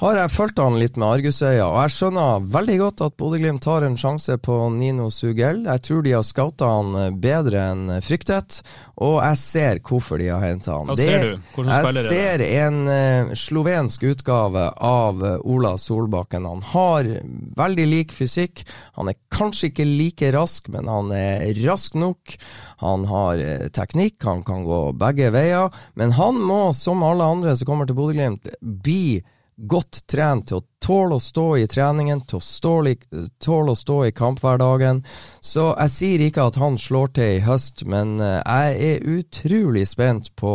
[0.00, 3.86] har jeg fulgt han litt med argusøya, og jeg skjønner veldig godt at Bodø-Glimt tar
[3.86, 5.62] en sjanse på Nino Sugell.
[5.68, 8.60] Jeg tror de har scouta han bedre enn fryktet,
[9.00, 10.90] og jeg ser hvorfor de har henta han.
[10.90, 11.46] Hva ser du?
[11.54, 16.48] Hvordan jeg ser en uh, slovensk utgave av uh, Ola Solbakken.
[16.48, 17.12] Han har
[17.60, 18.64] veldig lik fysikk.
[18.98, 22.36] Han er kanskje ikke like rask, men han er rask nok.
[22.80, 23.40] Han har
[23.76, 25.74] teknikk, han kan gå begge veier.
[25.98, 29.20] Men han må, som alle andre som kommer til Bodø-Glimt, bli
[29.60, 32.94] godt trent til å tåle å stå i treningen, til å ståle,
[33.42, 35.02] tåle å stå i kamphverdagen.
[35.44, 39.86] Så jeg sier ikke at han slår til i høst, men eh, jeg er utrolig
[39.90, 40.54] spent på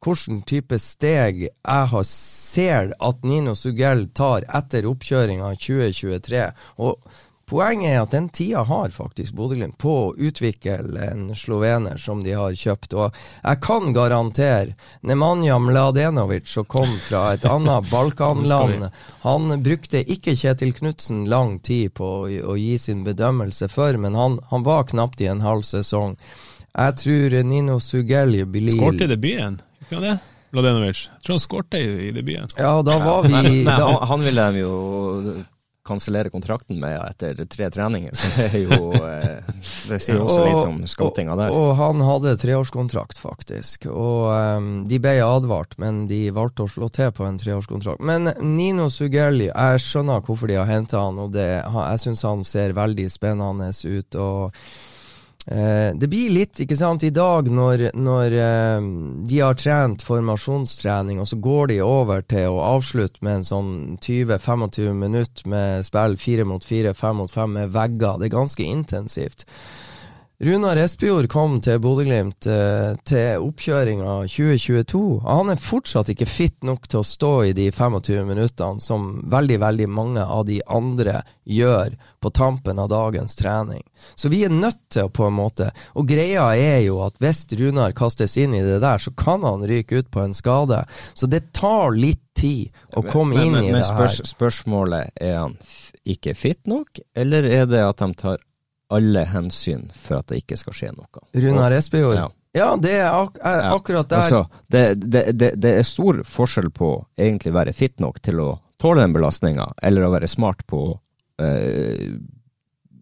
[0.00, 6.46] hvilken type steg jeg har ser at Nino Sugell tar etter oppkjøringa 2023.
[6.80, 7.20] Og
[7.50, 12.36] Poenget er at den tida har faktisk Bodø-Glimt på å utvikle en slovener som de
[12.38, 12.94] har kjøpt.
[12.94, 18.86] Og jeg kan garantere Nemanja Mladenovic, som kom fra et annet Balkanland,
[19.26, 24.14] han brukte ikke Kjetil Knutsen lang tid på å, å gi sin bedømmelse før, men
[24.14, 26.20] han, han, var knapt i en halv sesong.
[26.70, 29.58] Jeg tror Nino Sugelli blir Skårte i debuten,
[29.88, 30.18] ikke det?
[30.54, 31.08] Mladenovic.
[31.08, 32.54] Jeg tror han skårte i, i debuten.
[32.58, 34.76] Ja, da var vi Nei, da, han, han ville de jo
[35.90, 38.14] kansellere kontrakten med etter tre treninger.
[38.16, 39.50] Så det er jo eh,
[39.90, 41.54] Det sier også litt om scoutinga der.
[41.54, 43.88] Og, og han hadde treårskontrakt, faktisk.
[43.90, 48.02] Og um, de ble advart, men de valgte å slå til på en treårskontrakt.
[48.06, 52.46] Men Nino Sugelli, jeg skjønner hvorfor de har henta han, og det, jeg syns han
[52.46, 54.14] ser veldig spennende ut.
[54.20, 54.56] og
[55.46, 58.88] Eh, det blir litt, ikke sant, i dag når, når eh,
[59.30, 63.72] de har trent formasjonstrening, og så går de over til å avslutte med en sånn
[64.04, 68.20] 20-25 minutter med spill fire mot fire, fem mot fem med vegger.
[68.20, 69.46] Det er ganske intensivt.
[70.40, 75.02] Runar Espejord kom til Bodø-Glimt eh, til oppkjøringa 2022.
[75.26, 79.58] Han er fortsatt ikke fit nok til å stå i de 25 minuttene som veldig,
[79.60, 81.92] veldig mange av de andre gjør
[82.24, 83.84] på tampen av dagens trening.
[84.16, 87.44] Så vi er nødt til å på en måte Og greia er jo at hvis
[87.60, 90.86] Runar kastes inn i det der, så kan han ryke ut på en skade.
[91.12, 94.36] Så det tar litt tid å komme men, inn men, i men det spørs, Men
[94.38, 95.60] spørsmålet er han
[96.08, 98.40] ikke fit nok, eller er det at de tar
[98.90, 101.24] alle hensyn for at det ikke skal skje noe?
[101.44, 102.16] Runar Espejord.
[102.18, 102.26] Ja.
[102.56, 102.72] Ja.
[102.82, 104.24] det er ak akkurat der.
[104.24, 108.50] Altså, det, det, det, det er stor forskjell på egentlig være fit nok til å
[108.80, 110.98] tåle den belastninga, eller å være smart på å
[111.44, 112.18] eh,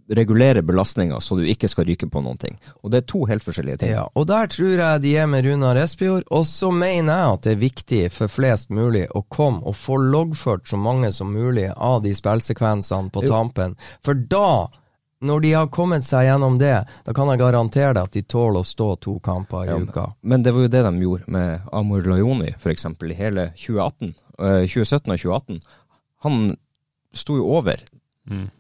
[0.09, 2.57] regulere belastninga så du ikke skal ryke på noen ting.
[2.83, 3.93] Og det er to helt forskjellige ting.
[3.93, 6.25] Ja, og der tror jeg de er med Runar Espejord.
[6.33, 10.01] Og så mener jeg at det er viktig for flest mulig å komme og få
[10.01, 13.77] loggført så mange som mulig av de spillsekvensene på tampen.
[14.05, 14.69] For da,
[15.21, 18.61] når de har kommet seg gjennom det, da kan jeg garantere deg at de tåler
[18.63, 20.05] å stå to kamper i Ja, uka.
[20.23, 22.87] Men det var jo det de gjorde med Amor Lajoni, f.eks.
[22.87, 25.61] i hele 2018, eh, 2017 og 2018.
[26.27, 26.57] Han
[27.13, 27.83] sto jo over
[28.29, 28.51] Mm.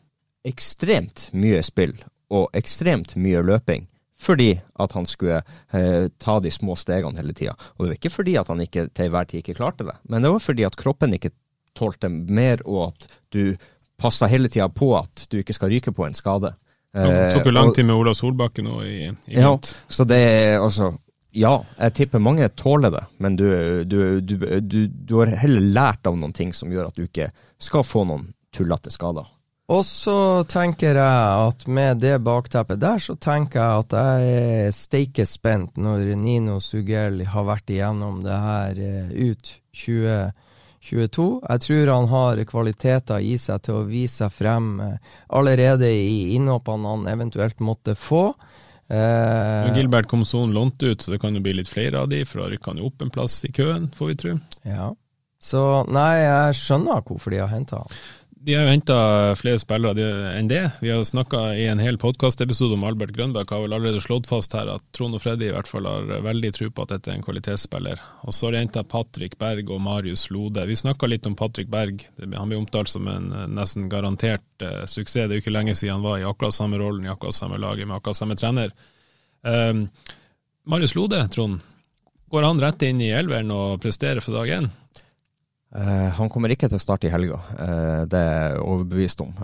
[0.49, 1.93] ekstremt mye spill
[2.33, 3.87] og ekstremt mye løping.
[4.19, 5.43] Fordi at han skulle
[5.73, 7.53] eh, ta de små stegene hele tida.
[7.77, 10.23] Og det var ikke fordi at han ikke til enhver tid ikke klarte det, men
[10.25, 11.31] det var fordi at kroppen ikke
[11.79, 13.55] tålte mer, og at du
[13.99, 16.55] passa hele tida på at du ikke skal ryke på en skade.
[16.95, 19.51] Det tok jo Eh, lang tid med Ola Solbakken nå i, i ja,
[19.89, 20.95] så det er altså
[21.37, 23.45] Ja, jeg tipper mange tåler det, men du,
[23.85, 27.29] du, du, du, du har heller lært av noen ting som gjør at du ikke
[27.61, 29.29] skal få noen tullete skader.
[29.69, 30.17] Og så
[30.49, 34.33] tenker jeg at med det bakteppet der, så tenker jeg at jeg
[34.65, 40.48] er steike spent når Nino Sugell har vært igjennom det her eh, ut 2022.
[40.93, 46.37] Jeg tror han har kvaliteter i seg til å vise seg frem eh, allerede i
[46.37, 48.31] innhoppene han eventuelt måtte få.
[48.89, 52.43] Eh, Gilbert Komson lånte ut, så det kan jo bli litt flere av de, for
[52.43, 54.39] da rykker han jo opp en plass i køen, får vi tro.
[54.65, 54.95] ja.
[55.39, 57.99] Så nei, jeg skjønner hvorfor de har henta han.
[58.41, 58.97] De har jo henta
[59.35, 60.61] flere spillere enn det.
[60.81, 64.55] Vi har snakka i en hel podkastepisode om Albert Grønbæk, har vel allerede slått fast
[64.55, 67.19] her at Trond og Freddy i hvert fall har veldig tro på at dette er
[67.19, 68.03] en kvalitetsspiller.
[68.31, 70.69] Og så har de henta Patrick Berg og Marius Lode.
[70.71, 72.05] Vi snakka litt om Patrick Berg.
[72.23, 75.27] Han blir omtalt som en eh, nesten garantert uh, suksess.
[75.27, 77.59] Det er jo ikke lenge siden han var i akkurat samme rollen, i akkurat samme
[77.59, 78.71] laget, med akkurat samme trener.
[79.43, 79.89] Um,
[80.69, 81.59] Marius Lode, Trond.
[82.31, 84.71] Går han rett inn i elveren og presterer fra dag én?
[85.77, 89.35] Eh, han kommer ikke til å starte i helga, eh, det er jeg overbevist om.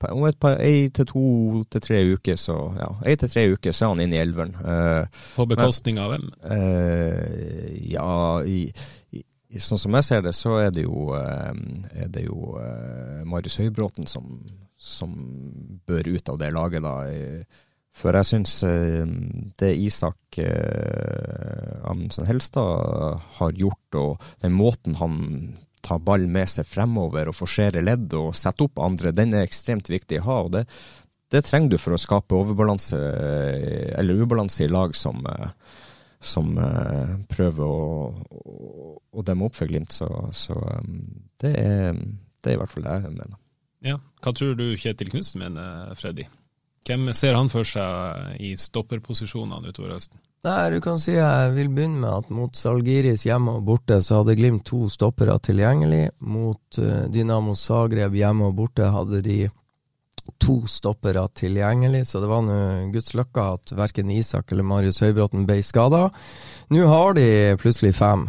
[0.00, 3.46] På- om et par, ei til to til tre uker, så ja, ei til tre
[3.52, 4.54] uker så er han inne i elveren.
[5.36, 6.30] På bekostning av hvem?
[7.92, 8.72] Ja, i,
[9.12, 9.24] i,
[9.60, 12.56] sånn som jeg ser det, så er det jo, er det jo
[13.28, 14.40] Marius Høybråten som,
[14.78, 15.12] som
[15.86, 16.96] bør ut av det laget, da.
[17.96, 19.02] For jeg syns eh,
[19.58, 25.18] det Isak eh, Amundsen Helstad har gjort, og den måten han
[25.84, 29.90] tar ball med seg fremover og forserer ledd og setter opp andre, den er ekstremt
[29.90, 30.40] viktig å ha.
[30.46, 30.66] og det
[31.30, 35.22] det trenger du for å skape overbalanse, eh, eller ubalanse i lag som,
[36.18, 36.48] som
[37.30, 37.84] prøver å,
[38.34, 39.94] å, å demme opp for Glimt.
[39.94, 40.56] Så, så
[41.38, 41.94] det, er,
[42.42, 43.38] det er i hvert fall det jeg mener.
[43.86, 44.00] Ja.
[44.26, 46.26] Hva tror du Kjetil Knutsen mener, Freddy?
[46.88, 50.16] Hvem ser han for seg i stopperposisjonene utover høsten?
[50.46, 54.22] Nei, du kan si jeg vil begynne med at mot Salgiris hjemme og borte så
[54.22, 56.06] hadde Glimt to stoppere tilgjengelig.
[56.24, 59.42] Mot eh, Dynamo Zagreb hjemme og borte hadde de
[60.40, 62.56] to stoppere tilgjengelig, så det var nå
[62.94, 66.06] Guds lykke at verken Isak eller Marius Høybråten ble skada.
[66.72, 67.28] Nå har de
[67.60, 68.24] plutselig fem.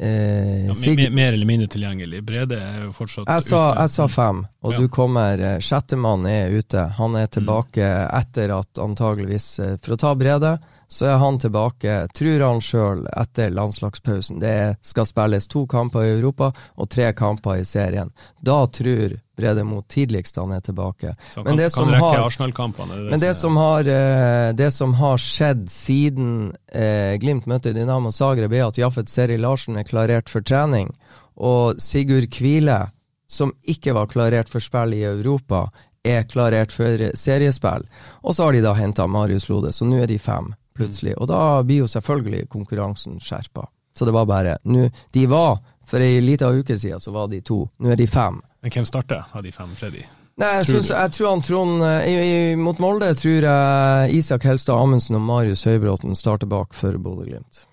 [0.00, 2.22] Eh, Ja, Sig- mer, eller mindre tilgjengelig.
[2.24, 3.80] Brede er jo fortsatt jeg sa, ute.
[3.82, 4.78] jeg sa fem, og Ja.
[4.78, 6.86] du kommer eh, Sjettemann er ute.
[6.96, 10.58] Han er tilbake etter at antageligvis eh, For å ta Brede,
[10.92, 14.40] så er han tilbake, tror han sjøl, etter landslagspausen.
[14.42, 18.10] Det skal spilles to kamper i Europa og tre kamper i serien.
[18.44, 21.14] Da tror Brede Mo tidligst han er tilbake.
[21.32, 24.94] Så han Men kan, det kan som har- Men det som, har, eh, det som
[24.94, 30.28] har skjedd siden eh, Glimt møtte Dynamo Zagreb, er at Jaffet Seri Larsen er klarert
[30.28, 30.92] for trening.
[31.36, 32.90] Og Sigurd Kvile,
[33.26, 35.70] som ikke var klarert for spill i Europa,
[36.04, 37.84] er klarert for seriespill.
[38.22, 41.14] Og så har de da henta Marius Lode, så nå er de fem, plutselig.
[41.18, 43.68] Og da blir jo selvfølgelig konkurransen skjerpa.
[43.94, 47.42] Så det var bare nu, De var, for ei lita uke siden, så var de
[47.44, 47.66] to.
[47.78, 48.40] Nå er de fem.
[48.62, 50.04] Men hvem starter av de fem, Freddy?
[50.40, 54.14] Nei, jeg, Tror synes, jeg tror han Trond eh, i, i, Mot Molde tror jeg
[54.16, 57.66] Isak Helstad Amundsen og Marius Høybråten starter bak for Bodø-Glimt.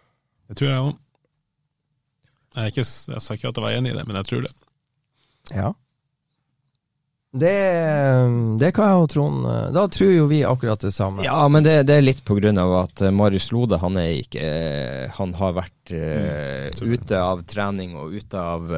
[0.49, 0.97] Det tror jeg òg.
[2.57, 4.51] Jeg, jeg sa ikke at jeg var enig i det, men jeg tror det.
[5.53, 5.71] Ja.
[7.29, 7.57] Det,
[8.57, 11.21] det kan jeg og Trond eh, Da tror jo vi akkurat det samme.
[11.21, 14.15] Ja, men det, det er litt på grunn av at eh, Marius Lode han er
[14.23, 18.73] ikke eh, Han har vært mm, ute av trening og ute av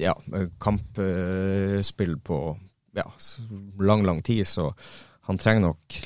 [0.00, 0.14] ja,
[0.60, 2.38] kampspill på
[2.96, 3.06] ja,
[3.80, 4.70] lang, lang tid, så
[5.30, 5.96] han trenger nok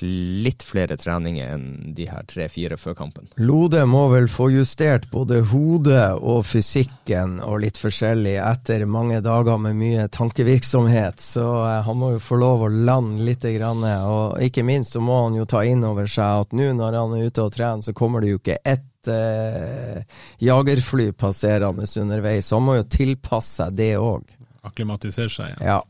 [0.45, 3.31] litt flere treninger enn de her tre-fire før kampen.
[3.41, 9.57] Lode må vel få justert både hodet og fysikken og litt forskjellig etter mange dager
[9.65, 13.45] med mye tankevirksomhet, så eh, han må jo få lov å lande litt.
[13.45, 16.97] Grann, og ikke minst så må han jo ta inn over seg at nå når
[16.97, 20.05] han er ute og trener, så kommer det jo ikke ett eh,
[20.45, 24.33] jagerfly passerende underveis, så han må jo tilpasse seg det òg.
[24.65, 25.61] Akklimatisere seg.
[25.61, 25.83] Ja.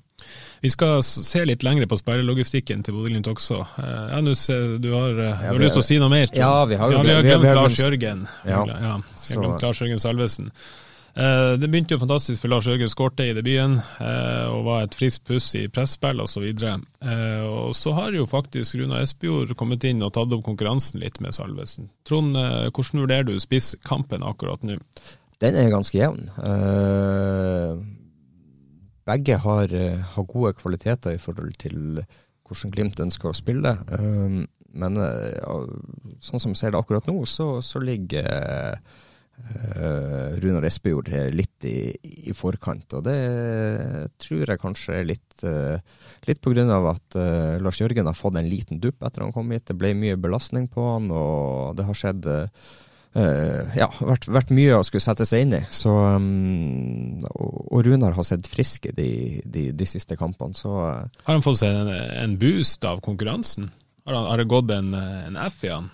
[0.65, 3.59] Vi skal se litt lengre på sperrelogistikken til Bodø-Glimt også.
[3.77, 6.27] Janus, ja, nå ser- du har, eh, du har lyst til å si noe mer?
[6.33, 8.23] Ja, vi har jo ja, vi har glemt Lars Jørgen.
[8.49, 8.65] Ja.
[8.65, 8.97] Ja,
[9.29, 10.49] vi har glemt Lars Jørgen Salvesen.
[11.17, 14.95] Eh, det begynte jo fantastisk for Lars Jørgen skårte i debuten, eh, og var et
[14.99, 16.43] friskt puss i presspill osv.
[16.43, 21.21] Eh, og så har jo faktisk Runa Espejord kommet inn og tatt opp konkurransen litt
[21.21, 21.91] med Salvesen.
[22.09, 24.79] Trond, eh, hvordan vurderer du spisskampen akkurat nå?
[25.41, 26.25] Den er ganske jevn.
[26.41, 27.77] Eh,
[29.09, 32.05] begge har, eh, har gode kvaliteter i forhold til
[32.45, 33.77] hvordan Glimt ønsker å spille.
[33.97, 35.49] Eh, men eh,
[36.21, 38.27] sånn som vi ser det akkurat nå, så, så ligger
[39.35, 41.91] uh, Runar Espejord litt i,
[42.31, 42.97] i forkant.
[42.99, 43.19] Og det
[44.23, 45.45] tror jeg kanskje er litt,
[46.29, 49.67] litt av at eh, Lars Jørgen har fått en liten dupp etter han kom hit.
[49.69, 52.84] Det ble mye belastning på han, og det har skjedd eh, eh,
[53.15, 55.63] ja, vært, vært mye å skulle sette seg inn i.
[55.71, 59.11] Så, um, og, Runar har sett frisk i de,
[59.45, 63.71] de, de siste kampene, så eh, Har han fått seg en, en boost av konkurransen?
[64.05, 65.93] Har, han, har det gått en, en F i han?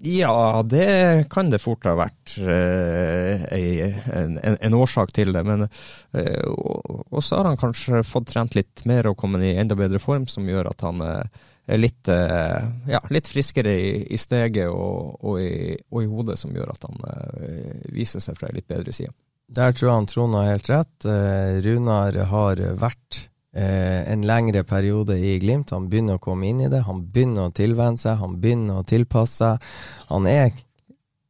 [0.00, 5.42] ja, det kan det fort ha vært eh, en, en, en årsak til det.
[5.46, 9.56] Men eh, og, og så har han kanskje fått trent litt mer og kommet i
[9.56, 14.18] enda bedre form, som gjør at han eh, litt, eh, ja, litt friskere i, i
[14.18, 18.50] steget og, og, i, og i hodet, som gjør at han eh, viser seg fra
[18.50, 19.14] ei litt bedre side.
[19.56, 21.08] Der tror jeg han Trond har helt rett.
[21.10, 23.26] Eh, Runar har vært
[23.56, 25.70] en lengre periode i Glimt.
[25.72, 26.82] Han begynner å komme inn i det.
[26.84, 29.70] Han begynner å tilvenne seg, han begynner å tilpasse seg.
[30.10, 30.50] Han er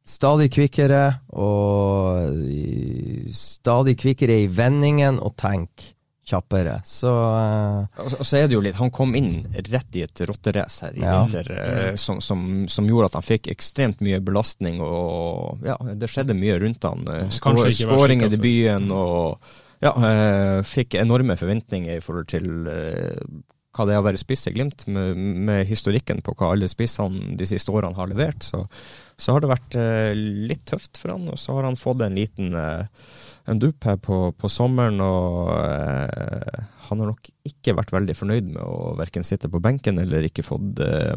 [0.03, 1.05] stadig kvikkere,
[1.39, 2.35] og
[3.31, 5.93] stadig kvikkere i vendingen og tenk
[6.27, 6.77] kjappere.
[6.85, 10.03] Så uh, Og så- og så er det jo litt, Han kom inn rett i
[10.03, 11.13] et rotterace her i Ja.
[11.23, 14.81] vinter uh, som, som, som gjorde at han fikk ekstremt mye belastning.
[14.81, 17.07] og ja, Det skjedde mye rundt han.
[17.07, 19.39] Uh, skår- Skåring i debuten og
[19.81, 22.47] ja, eh, fikk enorme forventninger i forhold til
[23.77, 27.37] hva det er å være spiss i Glimt, med, med historikken på hva alle spissene
[27.37, 28.41] de siste årene har levert.
[28.43, 28.63] Så,
[29.17, 32.17] så har det vært eh, litt tøft for han, og så har han fått en
[32.17, 33.05] liten eh,
[33.47, 38.51] en dupp her på, på sommeren, og eh, han har nok ikke vært veldig fornøyd
[38.51, 41.15] med å verken sitte på benken eller ikke fått eh,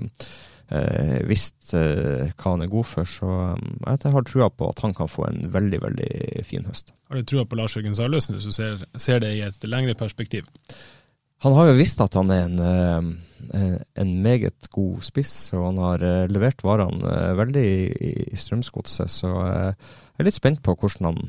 [0.71, 3.09] eh, visst eh, hva han er god for.
[3.09, 6.95] Så jeg har trua på at han kan få en veldig, veldig fin høst.
[7.11, 9.99] Har du trua på Lars Jørgen Salvesen hvis du ser, ser det i et lengre
[9.99, 10.47] perspektiv?
[11.41, 15.79] Han har jo visst at han er en, eh, en meget god spiss, og han
[15.81, 19.09] har eh, levert varene eh, veldig i, Strømsgodset.
[19.09, 19.73] Så jeg
[20.21, 21.23] er litt spent på hvordan han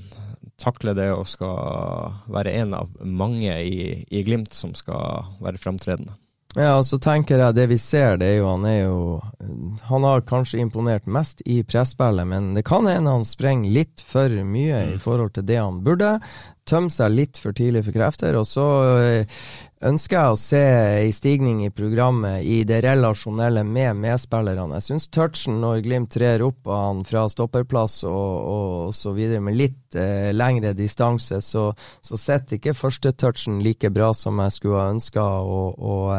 [0.61, 6.17] takler det og skal være en av mange i, i Glimt som skal være fremtredende.
[6.59, 8.97] Ja, og så tenker jeg det vi ser, det er jo han er jo
[9.87, 14.27] Han har kanskje imponert mest i presspillet, men det kan hende han sprenger litt for
[14.27, 16.17] mye i forhold til det han burde.
[16.69, 18.37] Tømmer seg litt for tidlig for krefter.
[18.37, 18.65] Og så
[19.01, 19.43] øh,
[19.87, 20.61] ønsker jeg å se
[21.01, 24.77] ei stigning i programmet i det relasjonelle med medspillerne.
[24.77, 29.13] Jeg syns touchen når Glimt trer opp av han fra stopperplass og, og, og så
[29.17, 31.65] videre med litt eh, lengre distanse, så,
[32.01, 35.25] så sitter ikke førstetouchen like bra som jeg skulle ha ønska.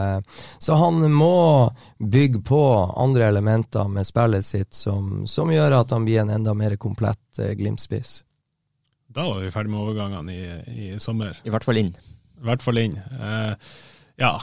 [0.00, 1.70] Eh, så han må
[2.02, 2.64] bygge på
[2.98, 7.38] andre elementer med spillet sitt som, som gjør at han blir en enda mer komplett
[7.38, 8.22] eh, Glimt-spiss.
[9.12, 11.36] Da var vi ferdig med overgangene i, i sommer.
[11.44, 11.92] I hvert fall inn.
[12.42, 12.98] I hvert fall inn.
[12.98, 13.54] Eh,
[14.22, 14.34] ja,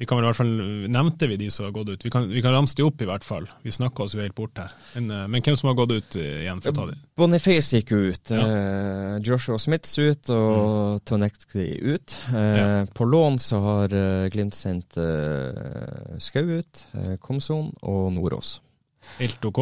[0.00, 0.52] Vi kan vel i hvert fall
[0.88, 2.04] Nevnte vi de som har gått ut?
[2.06, 3.44] Vi kan, vi kan ramse de opp, i hvert fall.
[3.60, 4.72] Vi snakka oss jo helt bort her.
[4.94, 6.62] Men, eh, men, hvem som har gått ut eh, igjen?
[6.64, 6.96] for å ta det?
[7.20, 8.32] Boniface gikk ut.
[8.32, 8.46] Ja.
[8.46, 11.04] Eh, Joshua Smiths ut, og mm.
[11.10, 12.16] Tonekti ut.
[12.32, 12.70] Eh, ja.
[12.96, 13.96] På lån så har
[14.32, 16.86] Glimt sendt eh, Skau ut,
[17.20, 18.56] Komson og Nordås.
[19.18, 19.60] Helt OK,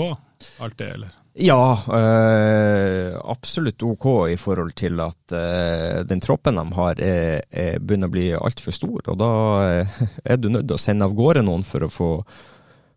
[0.63, 1.19] alt det, eller?
[1.39, 7.79] Ja, øh, absolutt OK i forhold til at øh, den troppen de har er, er
[7.79, 9.05] begynner å bli altfor stor.
[9.13, 9.33] Og da
[9.69, 10.01] øh,
[10.33, 12.11] er du nødt til å sende av gårde noen for å få,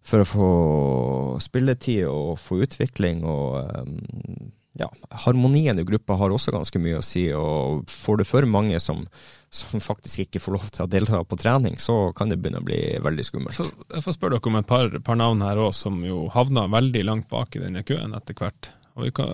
[0.02, 0.50] for å få
[1.44, 3.22] spilletid og få utvikling.
[3.30, 3.62] og
[4.80, 4.88] ja,
[5.26, 7.26] Harmonien i gruppa har også ganske mye å si.
[7.36, 9.05] og Får du for mange som
[9.51, 12.65] som faktisk ikke får lov til å delta på trening, så kan det begynne å
[12.65, 13.57] bli veldig skummelt.
[13.57, 16.69] Så jeg får spørre dere om et par, par navn her òg, som jo havna
[16.72, 18.72] veldig langt bak i denne køen etter hvert.
[18.95, 19.34] Og Vi kan,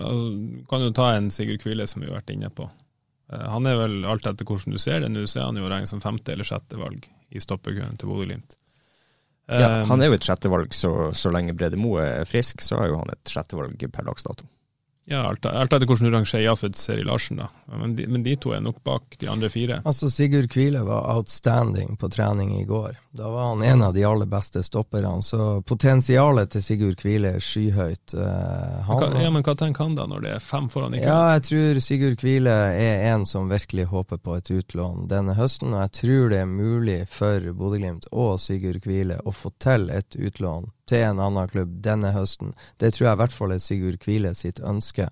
[0.70, 2.66] kan jo ta en Sigurd Kvile, som vi har vært inne på.
[3.30, 5.70] Eh, han er vel, alt etter hvordan du ser det nå, så er han jo
[5.70, 8.58] regnet som femte eller sjette valg i stoppekøen til Bodø-Glimt.
[9.46, 12.82] Ja, eh, han er jo et sjettevalg, så, så lenge Brede Moe er frisk, så
[12.82, 14.50] er jo han et sjettevalg per dags dato.
[15.10, 17.46] Ja, alt, alt etter hvordan du rangerer Jafed Seri Larsen, da.
[17.80, 19.80] Men de, men de, to er nok bak de andre fire.
[19.88, 22.98] Altså, Sigurd Kvile var outstanding på trening i går.
[23.16, 25.14] Da var han en av de aller beste stopperne.
[25.24, 28.12] Så potensialet til Sigurd Kvile er skyhøyt.
[28.12, 31.00] Uh, han, hva, ja, Men hva tenker han da, når det er fem foran i
[31.00, 31.08] kveld?
[31.08, 35.72] Ja, jeg tror Sigurd Kvile er en som virkelig håper på et utlån denne høsten.
[35.72, 40.20] Og jeg tror det er mulig for Bodø-Glimt og Sigurd Kvile å få til et
[40.20, 42.54] utlån til en annen klubb denne høsten.
[42.80, 45.10] Det tror jeg i hvert fall er Sigurd Kvile sitt ønske.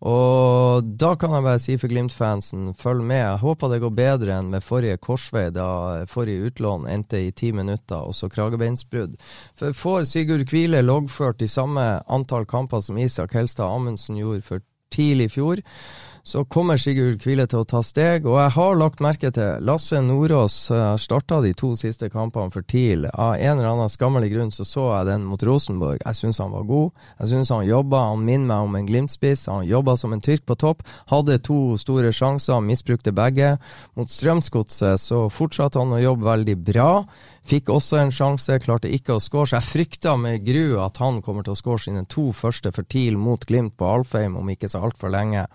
[0.00, 3.20] Og da kan jeg bare si for Glimt-fansen, følg med.
[3.20, 7.50] Jeg håper det går bedre enn med forrige korsvei, da forrige utlån endte i ti
[7.52, 9.18] minutter, og så kragebeinsbrudd.
[9.60, 14.64] For får Sigurd Kvile loggført de samme antall kamper som Isak Helstad Amundsen gjorde for
[14.90, 15.60] tidlig i fjor,
[16.22, 18.26] så kommer Sigurd Kvile til å ta steg.
[18.28, 22.66] Og jeg har lagt merke til Lasse Nordås uh, starta de to siste kampene for
[22.66, 23.06] TIL.
[23.10, 26.02] Av en eller annen skammelig grunn så så jeg den mot Rosenborg.
[26.04, 27.02] Jeg syns han var god.
[27.22, 28.04] Jeg syns han jobba.
[28.12, 29.46] Han minner meg om en Glimt-spiss.
[29.50, 30.84] Han jobba som en tyrk på topp.
[31.10, 33.56] Hadde to store sjanser, misbrukte begge.
[33.98, 36.90] Mot Strømsgodset så fortsatte han å jobbe veldig bra.
[37.48, 39.48] Fikk også en sjanse, klarte ikke å skåre.
[39.48, 42.86] Så jeg frykta med gru at han kommer til å skåre sine to første for
[42.86, 45.46] TIL mot Glimt på Alfheim om ikke så altfor lenge.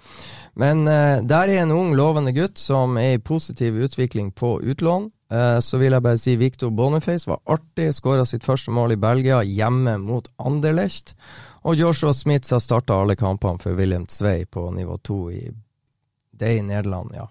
[0.59, 5.11] Men uh, der er en ung, lovende gutt som er i positiv utvikling på utlån.
[5.31, 9.01] Uh, så vil jeg bare si Victor Boniface var artig, skåra sitt første mål i
[9.01, 11.13] Belgia hjemme mot Anderlecht.
[11.65, 15.45] Og Joshua Smith har starta alle kampene for William Tvei på nivå to i
[16.35, 17.29] det i Nederland, ja.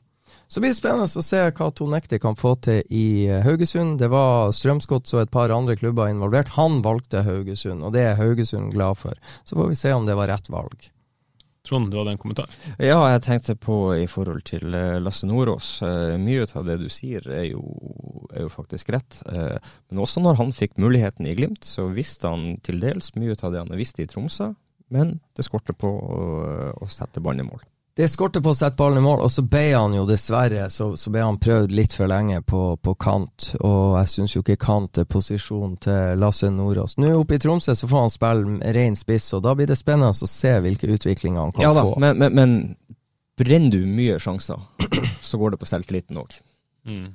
[0.54, 3.96] Så blir det spennende å se hva Tonekti kan få til i eh, Haugesund.
[3.98, 6.52] Det var Strømsgods og et par andre klubber involvert.
[6.54, 9.18] Han valgte Haugesund, og det er Haugesund glad for.
[9.42, 10.86] Så får vi se om det var rett valg.
[11.66, 12.54] Trond, du hadde en kommentar?
[12.78, 15.72] Ja, jeg tenkte på i forhold til eh, Lasse Nordås.
[15.82, 17.66] Eh, mye av det du sier er jo,
[18.30, 19.24] er jo faktisk rett.
[19.26, 23.50] Men også når han fikk muligheten i Glimt, så visste han til dels mye av
[23.50, 24.52] det han visste i Tromsø.
[24.94, 26.24] Men det skorter på å,
[26.78, 27.70] å sette ballen i mål.
[27.94, 30.88] Det skorter på å sette ballen i mål, og så ble han jo dessverre så,
[30.98, 33.52] så ble han prøvd litt for lenge på, på kant.
[33.60, 36.96] Og jeg syns jo ikke kant er posisjonen til Lasse Nordås.
[36.98, 40.10] Nå oppe i Tromsø så får han spille ren spiss, og da blir det spennende
[40.10, 41.94] å se hvilke utviklinger han kan ja, da, få.
[42.02, 42.56] Men, men, men
[43.38, 44.58] brenner du mye sjanser,
[45.22, 46.34] så går det på selvtilliten òg.
[46.90, 47.12] Mm.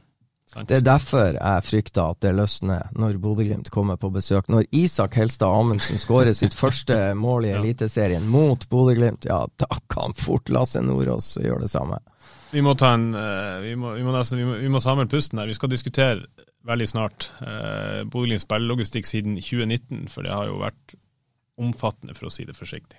[0.50, 4.48] Det er derfor jeg frykter at det løsner når Bodø-Glimt kommer på besøk.
[4.50, 10.18] Når Isak Helstad Amundsen skårer sitt første mål i Eliteserien mot Bodø-Glimt, ja, da kan
[10.18, 12.02] fort Lasse Nordås gjøre det samme.
[12.50, 15.06] Vi må, ta en, eh, vi må, vi må, nesten, vi må, vi må samle
[15.10, 15.52] pusten her.
[15.52, 16.26] Vi skal diskutere
[16.66, 20.98] veldig snart eh, Bodø-Glimts spillelogistikk siden 2019, for det har jo vært
[21.62, 22.98] omfattende, for å si det forsiktig.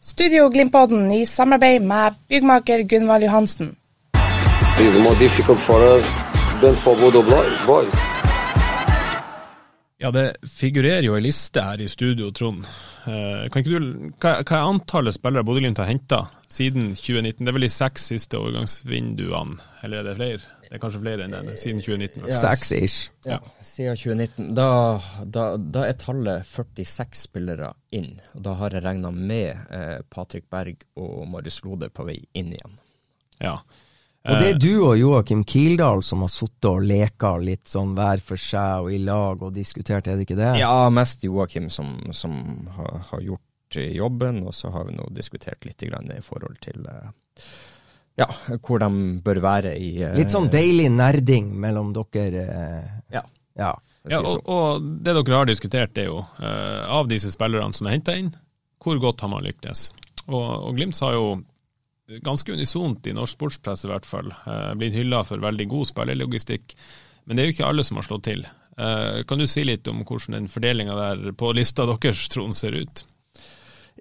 [0.00, 3.76] Studio Glimt-podden i samarbeid med byggmaker Gunvald Johansen
[4.80, 6.04] is more difficult for us
[6.60, 7.22] than for Bodo
[7.66, 7.94] Boys.
[9.98, 12.66] Ja, det figurerer jo ei liste her i studio, Trond.
[13.06, 13.86] Uh, kan ikke du,
[14.20, 16.18] hva, hva er antallet spillere Bodø-Glimt har henta
[16.52, 17.40] siden 2019?
[17.40, 19.56] Det er vel de seks siste overgangsvinduene,
[19.86, 20.42] eller er det flere?
[20.66, 22.26] Det er kanskje flere enn det, siden 2019.
[22.26, 23.08] Ja, Seks ish.
[23.24, 24.52] Ja, siden 2019.
[24.58, 24.68] Da,
[25.22, 28.16] da, da, er tallet 46 spillere inn.
[28.34, 32.50] Og da har jeg regna med eh, Patrick Berg og Marius Lode på vei inn
[32.58, 32.76] igjen.
[33.38, 33.60] Ja,
[34.26, 38.22] og det er du og Joakim Kildahl som har sittet og leka litt sånn hver
[38.24, 40.52] for seg og i lag og diskutert, er det ikke det?
[40.60, 42.34] Ja, mest Joakim som, som
[42.76, 47.08] har, har, gjort jobben, og så har vi nå diskutert litt i forhold til eh,
[48.22, 48.28] ja,
[48.64, 48.90] hvor de
[49.26, 52.46] bør være i uh, Litt sånn deilig nerding mellom dere.
[53.12, 53.22] Ja.
[53.58, 53.74] ja.
[54.08, 58.16] ja og, og, det dere har diskutert, er jo av disse spillerne som er henta
[58.16, 58.32] inn,
[58.80, 59.90] hvor godt har man lyktes?
[60.26, 61.36] Og, og Glimt sa jo
[62.08, 64.30] ganske unisont i norsk sportspress i hvert fall.
[64.46, 66.76] Eh, blitt hylla for veldig god spillerlogistikk.
[67.26, 68.46] Men det er jo ikke alle som har slått til.
[68.78, 72.78] Eh, kan du si litt om hvordan den fordelinga der på lista deres, Trond, ser
[72.78, 73.04] ut?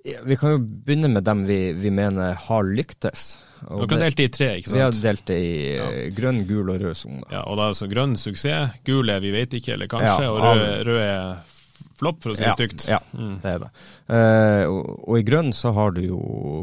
[0.06, 3.40] Vi kan jo begynne med dem vi, vi mener har lyktes.
[3.66, 4.78] Og Dere har delt det i tre, ikke sant?
[4.78, 5.88] Vi har delt det i ja.
[6.14, 7.24] grønn, gul og rød sone.
[7.32, 10.30] Ja, og da er altså grønn suksess, gul er vi vet ikke eller kanskje, ja,
[10.30, 11.56] og rød, rød er
[11.98, 12.86] flopp, for å si det stygt.
[12.92, 13.38] Ja, mm.
[13.42, 13.72] det er det.
[14.12, 16.20] Uh, og, og, i grønn så har du jo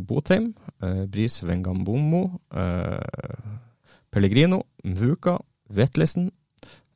[0.06, 2.98] Botheim, uh, Brise Vengambomo, uh,
[4.10, 5.38] Pellegrino, Mvuka,
[5.70, 6.30] Vetlesen,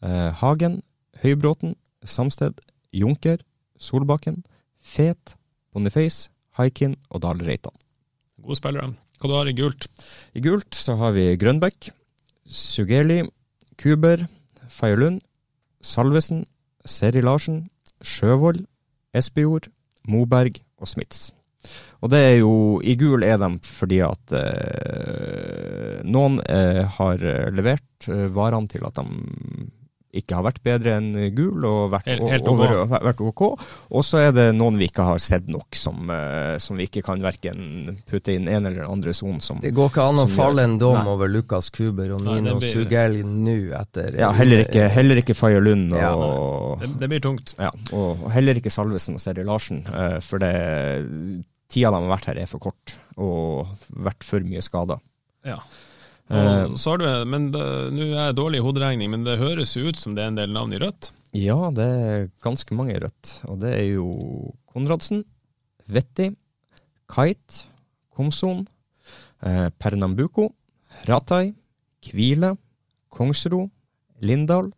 [0.02, 0.82] uh, Hagen,
[1.22, 2.60] Høybråten, Samsted,
[2.92, 3.38] Junker,
[3.78, 4.44] Solbakken,
[4.80, 5.36] Fet,
[5.72, 7.74] Boniface, Haikin og Dahl Reitan.
[8.42, 8.92] Gode spillere.
[9.16, 9.88] Hva du har i gult?
[10.36, 11.88] I gult så har vi Grønbekk,
[12.44, 13.22] Sugeli,
[13.80, 14.26] Kuber,
[14.68, 15.22] Feierlund,
[15.80, 16.44] Salvesen,
[16.84, 17.66] Seri Larsen,
[18.04, 18.66] Sjøvold,
[19.16, 19.70] Espejord,
[20.06, 21.30] Moberg og Smits.
[22.04, 22.52] Og det er jo
[22.84, 29.00] I gul er de fordi at eh, noen eh, har levert eh, varene til at
[29.00, 29.06] de
[30.16, 33.02] ikke har vært bedre enn gul og vært, helt, helt over, okay.
[33.08, 33.42] vært OK.
[33.98, 37.02] Og så er det noen vi ikke har sett nok, som, uh, som vi ikke
[37.06, 40.66] kan verken putte inn en eller andre son som Det går ikke an å falle
[40.66, 41.06] en dom nei.
[41.12, 45.60] over Lukas Kuber og Nino blir, Sugell nå etter Ja, heller ikke, heller ikke Faye
[45.62, 46.14] Lund og ja,
[46.82, 47.56] det, det, blir tungt.
[47.60, 50.54] Ja, og heller ikke Salvesen og Seri Larsen, uh, for det
[51.72, 54.98] tida de har vært her er for kort, og vært for mye skada.
[55.46, 55.58] Ja.
[56.26, 59.86] Og så har du, men Nå er jeg dårlig i hoderegning, men det høres jo
[59.86, 61.12] ut som det er en del navn i rødt?
[61.36, 63.32] Ja, det er ganske mange i rødt.
[63.50, 64.08] Og det er jo
[64.72, 65.22] Konradsen,
[65.86, 66.32] Vetti,
[67.12, 67.66] Kite,
[68.16, 68.64] Komson,
[69.42, 70.48] eh, Pernambuco,
[71.06, 71.54] Ratai,
[72.02, 72.56] Kvile,
[73.12, 73.66] Kongsro,
[74.22, 74.72] Lindal,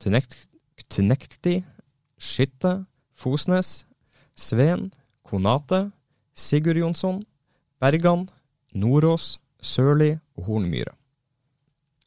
[0.00, 1.62] Tunekti,
[2.18, 2.74] Skytte,
[3.14, 3.84] Fosnes,
[4.36, 4.90] Sveen,
[5.24, 5.92] Konate,
[6.34, 7.22] Sigurd Jonsson,
[7.80, 8.28] Bergan,
[8.74, 10.94] Nordås, Sørli og Hornmyre.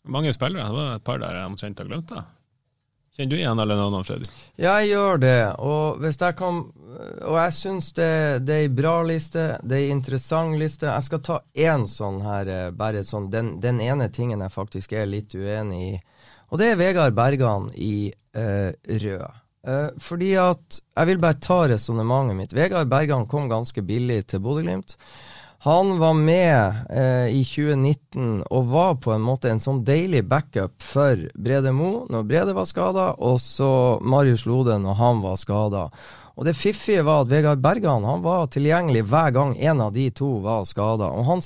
[0.07, 0.67] Mange spillere.
[0.67, 2.09] Det var et par der jeg omtrent har glemt.
[2.09, 2.23] det.
[3.17, 4.27] Kjenner du igjen alle navnene, Freddy?
[4.61, 5.37] Ja, jeg gjør det.
[5.65, 6.59] Og hvis jeg kan
[7.25, 9.57] Og jeg syns det, det, er ei bra liste.
[9.63, 10.85] Det er ei interessant liste.
[10.85, 14.93] Jeg skal ta én sånn her, eh, bare sånn den, den, ene tingen jeg faktisk
[14.93, 15.97] er litt uenig i.
[16.51, 19.41] Og det er Vegard Bergan i uh, rød.
[19.67, 22.53] Uh, fordi at Jeg vil bare ta resonnementet mitt.
[22.55, 24.95] Vegard Bergan kom ganske billig til Bodø-Glimt.
[25.59, 30.75] Han var med eh, i 2019 og var på en måte en sånn deilig backup
[30.85, 35.87] for Brede Mo når Brede var skada, og så Marius Lode når han var skada.
[36.37, 40.05] Og det fiffige var at Vegard Bergan han var tilgjengelig hver gang en av de
[40.13, 41.09] to var skada.
[41.09, 41.41] Og han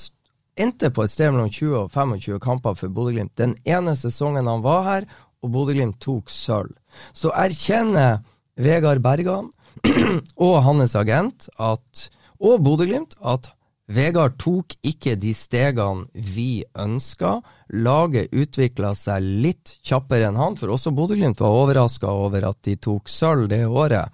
[0.60, 3.32] endte på et sted mellom 20 og 25 kamper for Bodø-Glimt.
[3.40, 5.08] Den ene sesongen han var her,
[5.42, 6.72] og Bodø-Glimt tok sølv.
[7.12, 8.22] Så erkjenner
[8.56, 9.50] Vegard Bergan
[10.46, 12.06] og hans agent at,
[12.38, 13.50] og Bodø-Glimt at
[13.92, 17.40] Vegard tok ikke de stegene vi ønska.
[17.82, 22.76] Laget utvikla seg litt kjappere enn han, for også Bodø-Glimt var overraska over at de
[22.80, 24.08] tok sølv det året.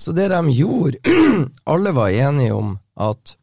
[0.00, 1.00] Så det de gjorde
[1.72, 3.34] Alle var enige om at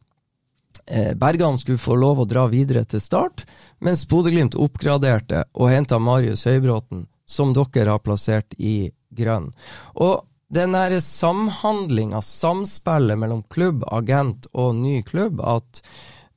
[0.86, 3.44] eh, Bergan skulle få lov å dra videre til start,
[3.84, 9.50] mens Bodø-Glimt oppgraderte og henta Marius Høybråten, som dere har plassert i grønn.
[9.94, 15.82] Og den derre samhandlinga, samspillet mellom klubb, agent og ny klubb, at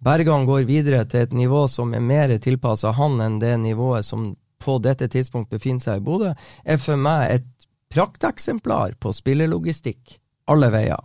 [0.02, 4.32] Bergan går videre til et nivå som er mer tilpassa han enn det nivået som
[4.62, 6.34] på dette tidspunkt befinner seg i Bodø,
[6.66, 7.48] er for meg et
[7.92, 10.18] prakteksemplar på spillelogistikk
[10.52, 11.00] alle veier.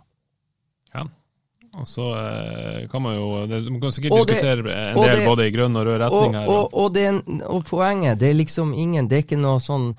[1.77, 5.25] Og så eh, kan man jo det, Man kan sikkert det, diskutere en del det,
[5.27, 6.53] både i grønn og rød retning og, her.
[6.53, 7.09] Og, og, det,
[7.45, 9.91] og, poenget, det er liksom ingen Det er ikke noe sånn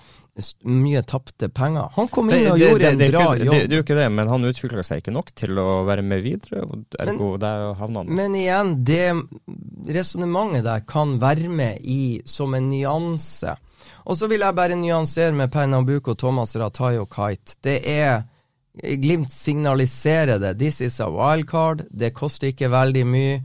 [0.71, 1.89] mye tapte penger.
[1.97, 3.49] Han kom inn og gjorde det, det, en bra jobb.
[3.51, 6.23] Det, er jo ikke det, men han utvikla seg ikke nok til å være med
[6.23, 6.63] videre.
[7.03, 8.13] Ergo men, der havna han.
[8.21, 9.03] Men igjen, det
[9.99, 13.57] resonnementet der kan være med i som en nyanse.
[14.07, 17.59] Og så vil jeg bare nyansere med Pernambuco, Thomas Ratai og Kite.
[17.65, 18.23] Det er
[18.79, 20.57] Glimt signaliserer det.
[20.59, 21.87] This is a wildcard.
[21.91, 23.39] Det koster ikke veldig mye.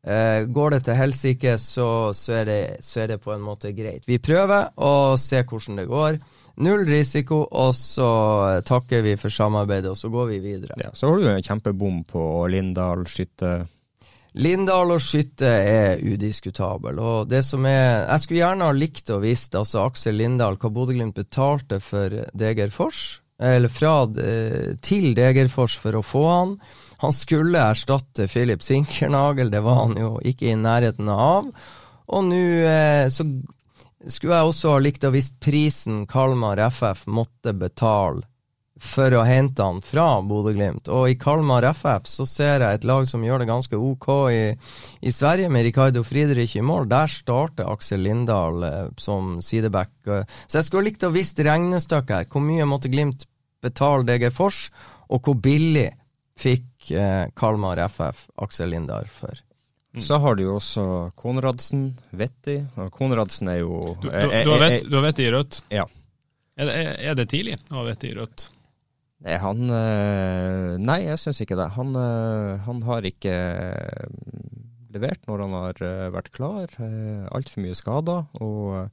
[0.00, 2.38] Uh, går det til helsike, så, så,
[2.80, 4.06] så, er det på en måte greit.
[4.08, 6.16] Vi prøver og ser hvordan det går.
[6.64, 8.08] Null risiko, og så
[8.66, 10.76] takker vi for samarbeidet, og så går vi videre.
[10.80, 13.68] Ja, Så har du en kjempebom på Lindahl skytte.
[14.40, 16.98] Lindahl og skytte er udiskutabel.
[16.98, 20.70] Og det som er Jeg skulle gjerne ha likt å visst, altså Aksel Lindahl, hva
[20.70, 26.56] Bodø-Glimt betalte for Degerfors, eller fra eh, til Degerfors for å få han.
[27.00, 31.48] Han skulle erstatte Philip Sinkernagel, det var han jo ikke i nærheten av.
[32.10, 33.24] Og nå eh, så
[34.06, 38.24] skulle jeg også ha likt å visst prisen Kalmar FF måtte betale
[38.80, 40.88] for å hente han fra Bodø-Glimt.
[40.88, 44.44] Og i Kalmar FF så ser jeg et lag som gjør det ganske ok i,
[45.04, 46.88] i Sverige, med Ricardo Friedrich i mål.
[46.88, 49.92] Der starter Aksel Lindahl eh, som sideback.
[50.08, 52.30] Eh, så jeg skulle likt å visst regnestykket her.
[52.32, 53.26] Hvor mye måtte Glimt
[53.60, 54.68] betale DG Fors,
[55.12, 55.90] og hvor billig
[56.40, 59.36] fikk eh, Kalmar FF Aksel Lindahl for?
[59.92, 60.04] Mm.
[60.06, 60.84] Så har du jo også
[61.18, 62.60] Konradsen, Vetti.
[62.94, 64.32] Konradsen er jo Du, du,
[64.86, 65.60] du har Vetti i rødt?
[65.68, 65.84] Ja.
[66.56, 68.48] Er det, er det tidlig å ha Vetti i rødt?
[69.20, 71.68] Nei, han eh, Nei, jeg syns ikke det.
[71.76, 74.06] Han, eh, han, har ikke eh,
[74.94, 75.82] levert når han har
[76.16, 76.72] vært klar.
[77.30, 78.24] Altfor mye skader.
[78.40, 78.88] Og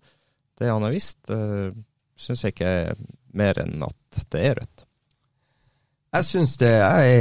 [0.59, 1.21] det han har visst,
[2.17, 3.01] syns jeg ikke er
[3.37, 4.86] mer enn at det er rødt.
[6.15, 7.15] Jeg syns det, jeg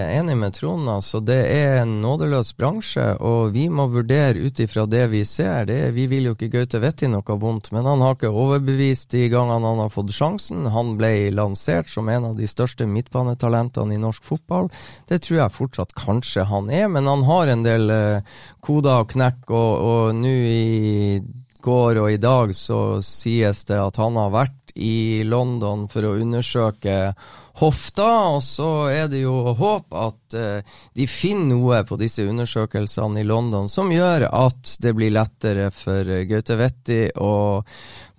[0.00, 0.88] er enig med Trond.
[0.88, 5.66] altså Det er en nådeløs bransje, og vi må vurdere ut ifra det vi ser.
[5.68, 9.26] Det, vi vil jo ikke Gaute Vetti noe vondt, men han har ikke overbevist de
[9.28, 10.64] gangene han har fått sjansen.
[10.72, 14.70] Han ble lansert som en av de største midtbanetalentene i norsk fotball.
[15.04, 19.10] Det tror jeg fortsatt kanskje han er, men han har en del uh, koder å
[19.10, 21.20] knekke, og, og nå i
[21.60, 26.16] går og i dag så sies det at han har vært i London for å
[26.20, 27.14] undersøke
[27.60, 33.20] hofta, og så er det jo håp at uh, de finner noe på disse undersøkelsene
[33.20, 37.32] i London som gjør at det blir lettere for Gaute Vetti å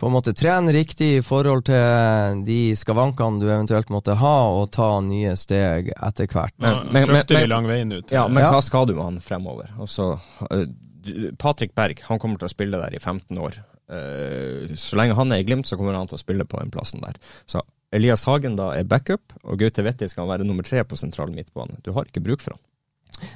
[0.01, 4.71] på en måte trene riktig i forhold til de skavankene du eventuelt måtte ha, og
[4.73, 6.55] ta nye steg etter hvert.
[6.57, 8.09] Men, men, men, men lang vei ut.
[8.09, 9.69] Ja, men hva skal du med han fremover?
[9.77, 10.15] Altså,
[10.49, 10.65] uh,
[11.37, 13.61] Patrick Berg han kommer til å spille der i 15 år.
[13.91, 16.71] Uh, så lenge han er i Glimt, så kommer han til å spille på den
[16.73, 17.19] plassen der.
[17.49, 21.33] Så Elias Hagen da er backup, og Gaute Vetti skal være nummer tre på sentral
[21.35, 21.81] midtbane.
[21.83, 22.63] Du har ikke bruk for han.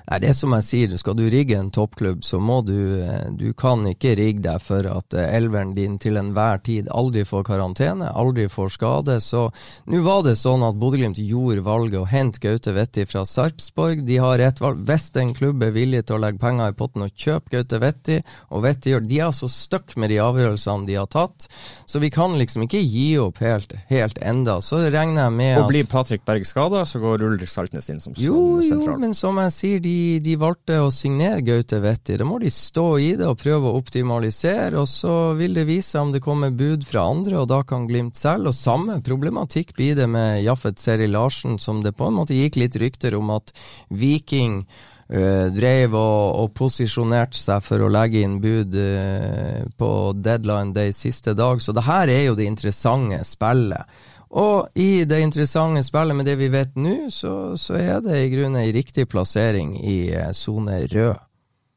[0.09, 3.27] Nei, det er som jeg sier, skal du rigge en toppklubb, så må du eh,
[3.35, 7.45] Du kan ikke rigge deg for at eh, elveren din til enhver tid aldri får
[7.47, 9.17] karantene, aldri får skade.
[9.23, 9.47] Så
[9.91, 14.03] nå var det sånn at Bodø-Glimt gjorde valget å hente Gaute Vetti fra Sarpsborg.
[14.07, 14.83] De har et valg.
[14.85, 18.19] Hvis en klubb er villig til å legge penger i potten og kjøpe Gaute Vetti,
[18.51, 21.47] og Vetti gjør De er så stuck med de avgjørelsene de har tatt,
[21.85, 24.59] så vi kan liksom ikke gi opp helt, helt enda.
[24.65, 28.01] Så regner jeg med at Og blir Patrick Berg skada, så går Ulrik Saltnes inn
[28.03, 28.95] som, jo, sentral.
[28.95, 32.17] Jo, men som jeg sier, de, de valgte å signere Gaute Vetti.
[32.19, 36.01] Da må de stå i det og prøve å optimalisere, og så vil det vise
[36.01, 38.49] om det kommer bud fra andre, og da kan Glimt selv.
[38.51, 42.59] Og samme problematikk blir det med Jaffet Seri Larsen, som det på en måte gikk
[42.61, 43.55] litt rykter om at
[43.89, 44.63] Viking
[45.05, 50.95] Uh, drev og, og, posisjonerte seg for å legge inn bud uh, på deadline day
[50.97, 51.61] siste dag.
[51.61, 53.85] Så det her er jo det interessante spillet.
[54.29, 58.33] Og i det interessante spillet med det vi vet nå, så, så, er det i
[58.33, 61.15] grunnen en riktig plassering i eh, sone rød.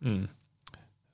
[0.05, 0.27] Mm.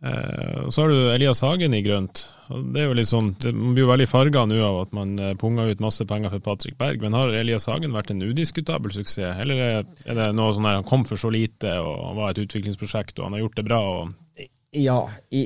[0.05, 2.27] Eh, og Så har du Elias Hagen i grønt.
[2.53, 5.35] og det er jo liksom, Man blir jo veldig farga nå av at man eh,
[5.41, 9.41] punger ut masse penger for Patrick Berg, men har Elias Hagen vært en udiskutabel suksess?
[9.41, 13.19] Eller er det noe sånn der han kom for så lite og var et utviklingsprosjekt
[13.19, 13.81] og han har gjort det bra?
[13.81, 14.99] Og ja,
[15.31, 15.45] i,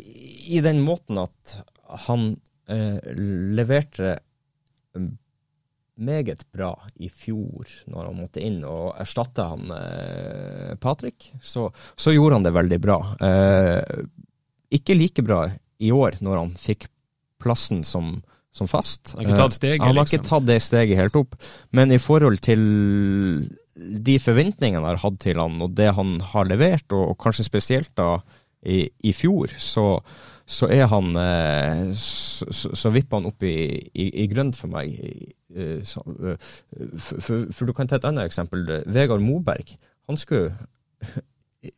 [0.57, 1.59] i den måten at
[2.09, 2.31] han
[2.69, 4.19] eh, leverte
[5.99, 11.31] meget bra i fjor, når han måtte inn og erstatte han eh, Patrick.
[11.43, 11.69] Så,
[11.99, 12.99] så, gjorde han det veldig bra.
[13.25, 14.05] Eh,
[14.79, 15.45] ikke like bra
[15.79, 16.89] i år, når han fikk
[17.43, 18.17] plassen som,
[18.55, 19.15] som fast.
[19.15, 20.21] Han har ikke tatt steget, eh, Han har liksom.
[20.21, 21.39] ikke tatt det steget helt opp.
[21.75, 22.63] Men i forhold til
[23.79, 27.47] de forventningene jeg har hatt til han, og det han har levert, og, og kanskje
[27.47, 28.19] spesielt da
[28.69, 29.89] i, i fjor, så
[30.49, 33.59] så er han eh, så, så, vipper han opp i,
[33.93, 34.95] i, i grønt for meg.
[35.53, 36.39] Eh, så, eh,
[36.97, 38.65] for, for, for, du kan ta et annet eksempel.
[38.89, 39.75] Vegard Moberg.
[40.09, 40.55] Han skulle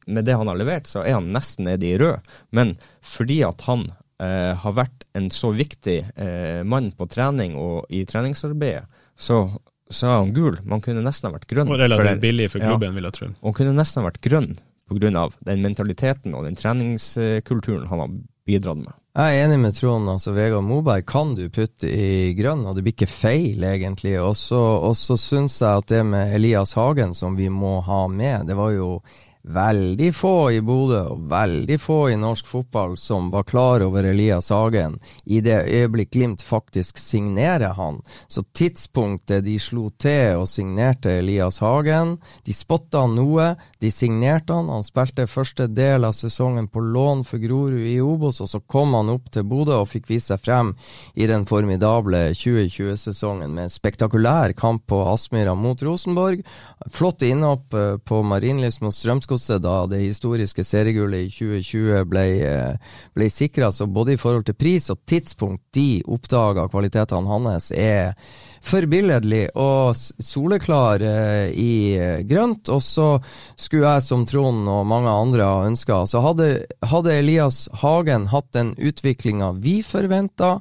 [0.07, 2.27] Med det han har levert, så er han nesten nede i rød.
[2.55, 3.87] Men fordi at han
[4.21, 8.85] eh, har vært en så viktig eh, mann på trening og i treningsarbeidet,
[9.19, 9.43] så
[9.91, 10.61] så er han gul.
[10.71, 11.73] Man kunne nesten ha vært grønn.
[11.73, 12.95] Og relativt billig for klubben, ja.
[12.95, 13.31] vil jeg tro.
[13.41, 14.53] Han kunne nesten ha vært grønn
[14.91, 15.29] pga.
[15.47, 18.11] den mentaliteten og den treningskulturen han har
[18.47, 18.97] bidratt med.
[19.11, 20.09] Jeg er enig med Trond.
[20.09, 24.15] altså Vegard Moberg kan du putte i grønn, og det blir ikke feil, egentlig.
[24.23, 28.55] Og så syns jeg at det med Elias Hagen, som vi må ha med, det
[28.59, 29.01] var jo
[29.43, 34.51] veldig få i Bodø og veldig få i norsk fotball som var klar over Elias
[34.53, 38.01] Hagen i det øyeblikk Glimt faktisk signerer han.
[38.29, 44.69] Så tidspunktet de slo til og signerte Elias Hagen, de spotta noe, de signerte han.
[44.69, 48.93] Han spilte første del av sesongen på lån for Grorud i Obos, og så kom
[48.97, 50.75] han opp til Bodø og fikk vise seg frem
[51.17, 56.45] i den formidable 2020-sesongen med en spektakulær kamp på Aspmyra mot Rosenborg.
[56.93, 62.95] Flott innhopp eh, på Marienlyst mot Strømsgodset da det historiske seriegullet i 2020 ble, eh,
[63.17, 63.73] ble sikra.
[63.73, 68.13] Så både i forhold til pris og tidspunkt de oppdaga kvalitetene hans, er
[68.61, 72.69] forbilledlig og soleklar eh, i eh, grønt.
[72.73, 73.09] Og så
[73.57, 76.51] skulle jeg som Trond og mange andre ha ønska Så hadde,
[76.85, 80.59] hadde Elias Hagen hatt den utviklinga vi forventa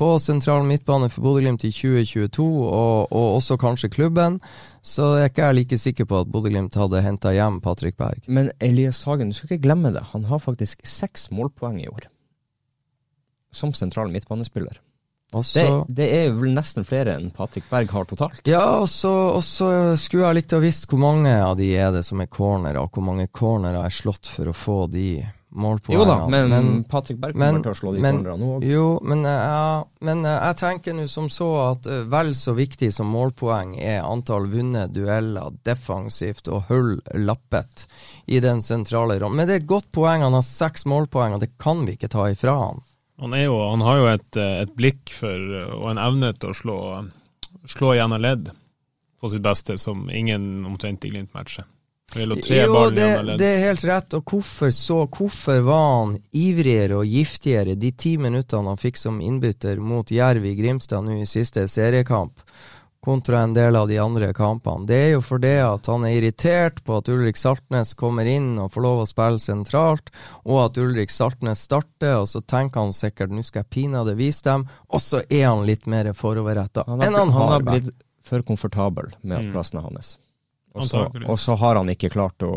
[0.00, 4.38] på sentral midtbane for Bodø-Glimt i 2022, og, og også kanskje klubben,
[4.80, 8.24] så er ikke jeg like sikker på at Bodø-Glimt hadde henta hjem Patrick Berg.
[8.24, 10.06] Men Elias Hagen, du skal ikke glemme det.
[10.14, 12.08] Han har faktisk seks målpoeng i år.
[13.52, 14.80] Som sentral midtbanespiller.
[15.32, 15.64] Og Det,
[15.94, 18.40] det er vel nesten flere enn Patrick Berg har totalt.
[18.50, 22.20] Ja, og så, skulle jeg likt å visst hvor mange av de er det som
[22.20, 25.20] er cornere, og hvor mange cornere er slått for å få de
[25.50, 25.98] målpoengene.
[25.98, 28.66] Jo da, men, Patrick Berg kommer men- til å slå de men- cornerne nå òg.
[28.70, 32.54] Jo, men, eh, ja, men eh, jeg tenker nå som så at eh, vel så
[32.54, 37.86] viktig som målpoeng er antall vunne dueller defensivt og hull lappet
[38.28, 39.36] i den sentrale rollen.
[39.36, 42.10] Men det er et godt poeng, han har seks målpoeng, og det kan vi ikke
[42.14, 42.82] ta ifra han.
[43.20, 46.78] Han, jo, han har jo et, et blikk for, og en evne til å slå,
[47.68, 48.48] slå gjennom ledd
[49.20, 51.66] på sitt beste, som ingen omtrent i Glimt matcher.
[52.16, 52.34] Jo,
[52.90, 54.14] det, det er helt rett.
[54.18, 55.04] Og hvorfor så?
[55.06, 60.48] Hvorfor var han ivrigere og giftigere de ti minuttene han fikk som innbytter mot Jerv
[60.48, 62.42] i Grimstad nå i siste seriekamp,
[63.04, 64.86] kontra en del av de andre kampene?
[64.86, 68.72] Det er jo fordi at han er irritert på at Ulrik Saltnes kommer inn og
[68.74, 70.12] får lov å spille sentralt,
[70.44, 74.44] og at Ulrik Saltnes starter, og så tenker han sikkert nå skal jeg pinadø vise
[74.44, 77.66] dem, og så er han litt mer foroverretta Han har, enn han han har har
[77.70, 79.52] blitt for komfortabel med at Mm.
[79.52, 80.18] plassen er hans.
[80.72, 82.50] Og så, og så har han ikke klart å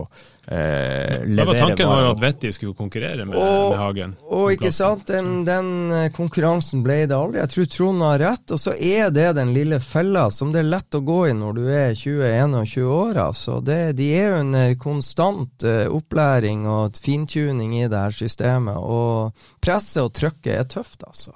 [0.45, 4.11] eh, Det var levere tanken var jo at Vetti skulle konkurrere med, Og- med Hagen.
[4.30, 7.39] Og ikke sant, den, den eh, konkurransen ble det aldri.
[7.41, 10.70] Jeg tror Trond har rett, og så er det den lille fella som det er
[10.70, 13.18] lett å gå i når du er 20-21 år.
[13.24, 13.57] Altså.
[13.66, 19.34] Det, de er under konstant eh, opplæring og fintuning i det her systemet, og
[19.64, 21.34] presset og trykket er tøft, altså.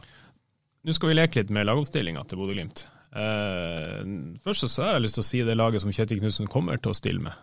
[0.85, 2.85] Nå skal vi leke litt med lagoppstillinga til Bodø-Glimt.
[3.17, 4.01] Eh,
[4.43, 6.93] først så har jeg lyst til å si det laget som Kjetil Knutsen kommer til
[6.93, 7.33] å stille med,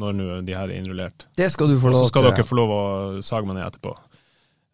[0.00, 1.26] når nå de her er innrullert.
[1.36, 2.36] Det skal du få Og så lov skal til.
[2.38, 2.82] dere få lov å
[3.24, 3.92] sage meg ned etterpå.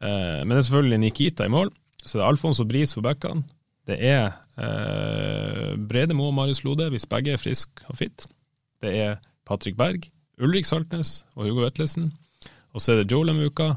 [0.05, 1.73] Uh, men det er selvfølgelig Nikita i mål.
[2.05, 3.47] Så det er Alfons og Bris på backene.
[3.89, 8.27] Det er uh, Brede Moe og Marius Lode, hvis begge er friske og fit.
[8.85, 9.17] Det er
[9.49, 10.07] Patrick Berg,
[10.41, 12.13] Ulrik Saltnes og Hugo Vetlesen.
[12.75, 13.75] Og så er det Joel Muka.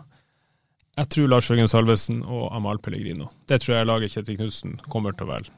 [0.98, 3.30] Jeg tror Lars Jørgen Salvesen og Amal Pellegrino.
[3.48, 5.54] Det tror jeg laget Kjetil Knutsen kommer til å velge.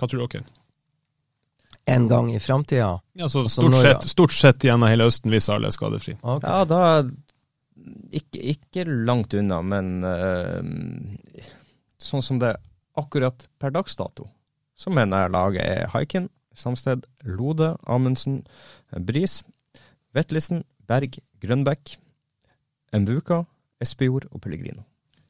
[0.00, 0.46] Hva tror dere?
[1.90, 2.92] En gang i framtida.
[3.18, 6.14] Ja, så Altså, stort, sett, stort sett gjennom hele Østen hvis alle er skadefri.
[6.22, 6.48] Okay.
[6.48, 6.80] Ja, da
[8.14, 10.60] ikke, ikke langt unna, men uh,
[12.00, 12.60] sånn som det er
[13.00, 14.28] akkurat per dags dato,
[14.76, 18.42] så mener jeg laget er Haiken, Samsted, Lode, Amundsen,
[19.06, 19.40] Bris,
[20.16, 21.96] Vetlesen, Berg, Grønbekk,
[22.96, 23.44] Mbuka,
[23.80, 24.84] Espejord og Pellegrino.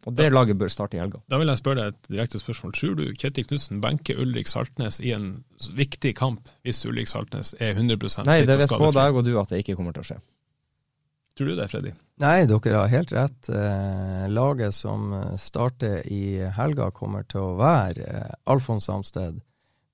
[0.09, 1.21] Og det laget bør starte i helga.
[1.29, 2.73] Da vil jeg spørre deg et direkte spørsmål.
[2.77, 5.33] Tror du Kjetil Knutsen benker Ulrik Saltnes i en
[5.77, 9.53] viktig kamp, hvis Ulrik Saltnes er 100 Nei, det vet både jeg og du at
[9.53, 10.21] det ikke kommer til å skje.
[11.37, 11.93] Tror du det, Freddy?
[12.21, 13.49] Nei, dere har helt rett.
[13.49, 19.39] Eh, laget som starter i helga, kommer til å være eh, Alfons Samsted,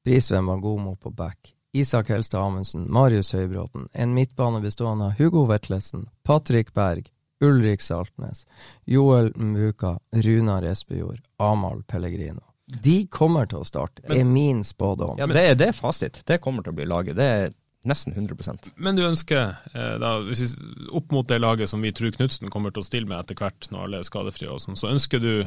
[0.06, 6.06] Brisveen Magomo på back, Isak Helstad Amundsen, Marius Høybråten, en midtbane bestående av Hugo Vetlesen,
[6.26, 7.10] Patrick Berg,
[7.44, 8.46] Ulrik Saltnes,
[8.88, 12.42] Joel Mvuka, Runar Espejord, Amahl Pellegrino.
[12.66, 15.18] De kommer til å starte, er min spådom.
[15.20, 16.22] Ja, det, er- det er fasit.
[16.26, 17.14] Det kommer til å bli laget.
[17.18, 17.52] Det er
[17.86, 21.92] nesten 100% Men du ønsker, eh, da, hvis vi, opp mot det laget som vi
[21.94, 24.74] tror Knutsen kommer til å stille med etter hvert, når alle er skadefrie og sånn,
[24.80, 25.44] så ønsker du,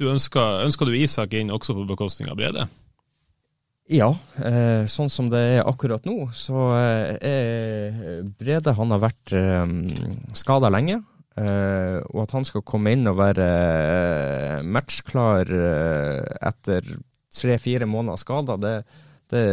[0.00, 2.64] du ønsker, ønsker du Isak inn også på bekostning av Brede?
[3.92, 4.10] Ja,
[4.44, 9.64] eh, sånn som det er akkurat nå, så eh, er Brede Han har vært eh,
[10.36, 10.98] skada lenge.
[11.38, 16.88] Eh, og at han skal komme inn og være uh, matchklar uh, etter
[17.34, 18.72] tre-fire måneder skada, det,
[19.30, 19.44] det,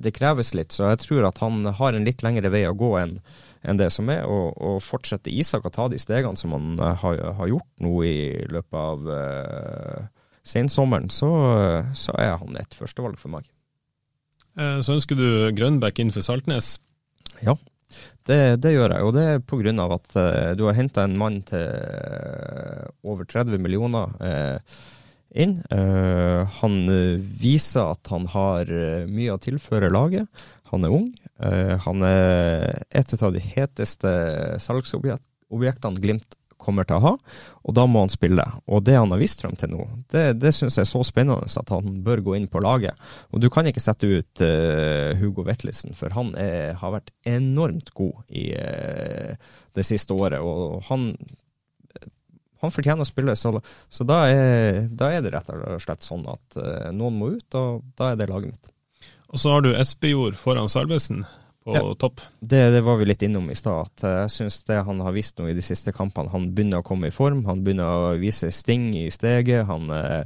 [0.00, 0.72] det kreves litt.
[0.72, 3.18] Så jeg tror at han har en litt lengre vei å gå enn
[3.66, 4.24] en det som er.
[4.30, 8.16] Og, og fortsetter Isak å ta de stegene som han har, har gjort nå i
[8.52, 10.08] løpet av
[10.46, 11.28] sensommeren, så,
[11.98, 13.48] så er han et førstevalg for meg.
[14.54, 16.76] Så ønsker du Grønbæk inn for Saltnes.
[17.42, 17.56] Ja,
[18.26, 19.06] det, det gjør jeg.
[19.06, 23.62] Og det er av at eh, du har henta en mann til eh, over 30
[23.62, 24.78] millioner eh,
[25.36, 25.58] inn.
[25.70, 30.26] Eh, han eh, viser at han har eh, mye å tilføre laget.
[30.72, 31.12] Han er ung.
[31.84, 34.10] Han er et av de heteste
[34.64, 36.32] salgsobjektene Glimt
[36.66, 37.12] kommer til å ha,
[37.66, 38.44] og da må han spille.
[38.66, 41.46] Og det han har vist frem til nå, det, det syns jeg er så spennende
[41.46, 42.98] at han bør gå inn på laget.
[43.30, 47.92] Og du kan ikke sette ut uh, Hugo Vetlisen, for han er, har vært enormt
[47.96, 49.34] god i uh,
[49.76, 50.42] det siste året.
[50.42, 51.08] Og han,
[52.62, 53.54] han fortjener å spille, så,
[53.88, 57.58] så da, er, da er det rett og slett sånn at uh, noen må ut,
[57.58, 58.72] og da er det laget mitt.
[59.34, 61.24] Og så har du Espejord foran Salvesen
[61.66, 61.82] på Ja.
[61.98, 62.20] topp.
[62.40, 63.88] Det, det var vi litt innom i stad.
[63.90, 66.86] at Jeg syns det han har vist nå i de siste kampene, han begynner å
[66.86, 67.44] komme i form.
[67.50, 69.66] Han begynner å vise sting i steget.
[69.66, 70.24] Han eh,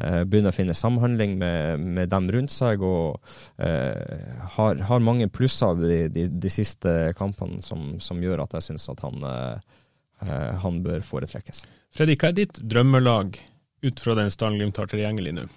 [0.00, 3.20] eh, begynner å finne samhandling med, med dem rundt seg, og
[3.60, 8.70] eh, har, har mange plusser de, de, de siste kampene som, som gjør at jeg
[8.70, 9.78] syns at han, eh,
[10.24, 11.64] eh, han bør foretrekkes.
[11.94, 13.38] Fredrik, hva er ditt drømmelag
[13.84, 15.48] ut fra den stallen Glimt har tilgjengelig nå?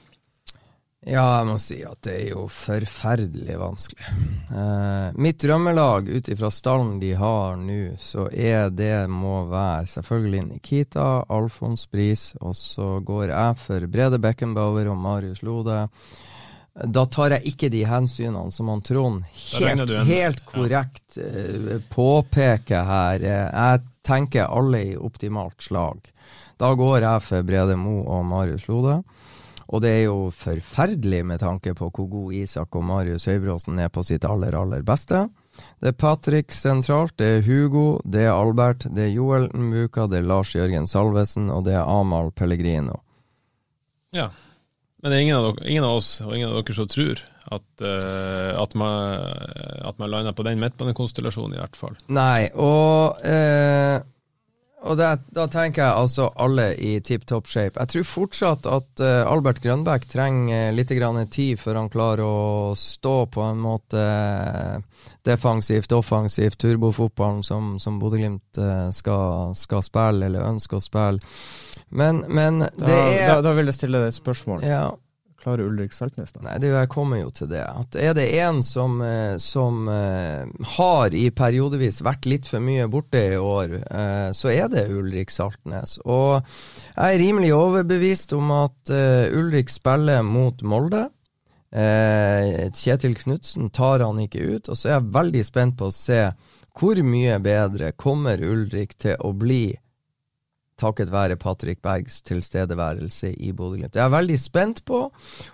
[1.02, 4.04] Ja, jeg må si at det er jo forferdelig vanskelig.
[4.54, 10.44] Eh, mitt drømmelag ut ifra stallen de har nå, så er det må være selvfølgelig
[10.52, 15.88] Nikita, Alfons Bris, og så går jeg for Brede Beckenbauer og Marius Lode.
[16.72, 19.26] Da tar jeg ikke de hensynene som han Trond
[19.58, 21.80] helt, helt korrekt ja.
[21.90, 23.26] påpeker her.
[23.26, 26.14] Eh, jeg tenker alle i optimalt slag.
[26.62, 29.00] Da går jeg for Brede Mo og Marius Lode.
[29.72, 33.92] Og det er jo forferdelig med tanke på hvor god Isak og Marius Høybråten er
[33.94, 35.24] på sitt aller, aller beste.
[35.80, 40.22] Det er Patrick sentralt, det er Hugo, det er Albert, det er Joel Muka, det
[40.22, 43.00] er Lars Jørgen Salvesen, og det er Amahl Pellegrino.
[44.16, 44.30] Ja.
[45.02, 47.24] Men det er ingen av, dere, ingen av oss og ingen av dere som tror
[47.52, 49.24] at, uh, at man,
[49.88, 51.96] at man lander på den midtbanekonstellasjonen, i hvert fall.
[52.14, 53.98] Nei, og, eh,
[54.82, 57.78] og det, da tenker jeg altså alle i tipp topp shape.
[57.78, 62.26] Jeg tror fortsatt at uh, Albert Grønbæk trenger eh, litt grann tid før han klarer
[62.26, 68.58] å stå på en måte eh, defensivt, offensivt, turbofotballen som, som Bodø-Glimt
[68.96, 71.36] skal, skal spille, eller ønsker å spille.
[71.94, 74.66] Men, men Da, er da, da vil jeg stille deg et spørsmål.
[74.66, 74.86] ja,
[75.42, 76.44] Klarer Ulrik Saltnes da?
[76.46, 77.64] Nei, det, jeg kommer jo til det.
[77.66, 82.86] At er det en som, eh, som eh, har i periodevis vært litt for mye
[82.92, 85.98] borte i år, eh, så er det Ulrik Saltnes.
[86.06, 86.44] Og
[86.94, 88.94] jeg er rimelig overbevist om at
[89.34, 91.08] Ulrik spiller mot Molde.
[91.72, 96.26] Kjetil Knutsen tar han ikke ut, og så er jeg veldig spent på å se
[96.78, 99.72] hvor mye bedre kommer Ulrik til å bli
[100.82, 103.96] takket være Patrick Bergs tilstedeværelse i Bodø-Glimt.
[103.96, 105.04] Jeg er veldig spent på,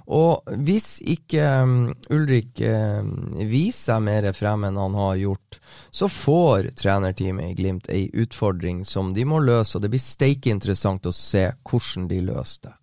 [0.08, 1.76] og hvis ikke um,
[2.14, 5.60] Ulrik um, viser seg mer frem enn han har gjort,
[5.92, 10.52] så får trenerteamet i Glimt ei utfordring som de må løse, og det blir steike
[10.54, 12.76] interessant å se hvordan de løser det.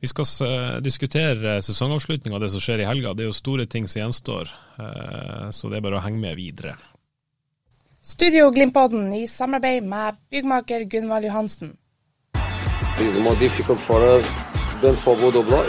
[0.00, 3.14] Vi skal eh, diskutere sesongavslutninga og det som skjer i helga.
[3.14, 4.52] Det er jo store ting som gjenstår,
[4.82, 6.76] eh, så det er bare å henge med videre.
[8.06, 11.72] Studio Glimpodden i samarbeid med byggmaker Gunvald Johansen.
[13.02, 14.26] It's more difficult for us
[14.80, 15.66] than for Bodo Blo-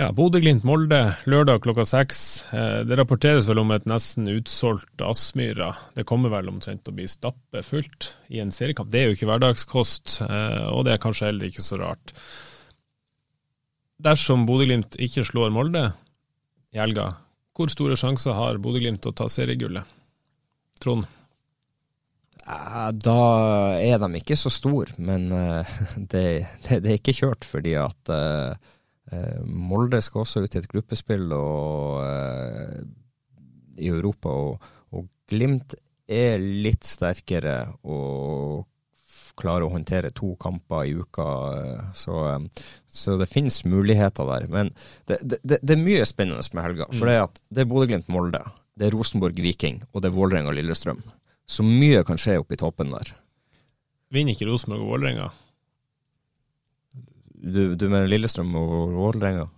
[0.00, 2.44] Ja, Bodø-Glimt-Molde lørdag klokka seks.
[2.52, 5.74] Eh, Det rapporteres vel om et nesten utsolgt Aspmyra.
[5.94, 8.90] Det kommer vel omtrent til å bli stappfullt i en seriekamp.
[8.90, 12.12] Det er jo ikke hverdagskost, eh, og det er kanskje heller ikke så rart.
[14.02, 15.92] Dersom Bodø-Glimt ikke slår Molde
[16.72, 17.12] i helga,
[17.56, 19.98] hvor store sjanser har Bodø-Glimt å ta seriegullet?
[20.82, 21.04] Trond?
[22.42, 23.18] Da
[23.78, 25.74] er de ikke så store, men eh,
[26.12, 26.24] det,
[26.66, 28.72] det, det er ikke kjørt fordi at eh,
[29.12, 32.02] eh, Molde skal også ut i et gruppespill og,
[33.78, 35.76] i Europa, og, og Glimt
[36.12, 37.56] er litt sterkere
[37.88, 38.66] og
[39.38, 41.28] klarer å håndtere to kamper i uka,
[41.96, 42.26] så,
[42.92, 44.46] så det finnes muligheter der.
[44.52, 44.70] Men
[45.08, 48.42] det, det, det er mye spennende med helga, for det er at det er Bodø-Glimt-Molde,
[48.78, 51.00] det er Rosenborg-Viking, og det er Vålerenga-Lillestrøm.
[51.48, 53.14] Så mye kan skje oppe i toppen der.
[54.12, 55.30] Vinner ikke Rosenborg og Vålerenga?
[57.42, 59.48] Du, du mener Lillestrøm og Vålerenga?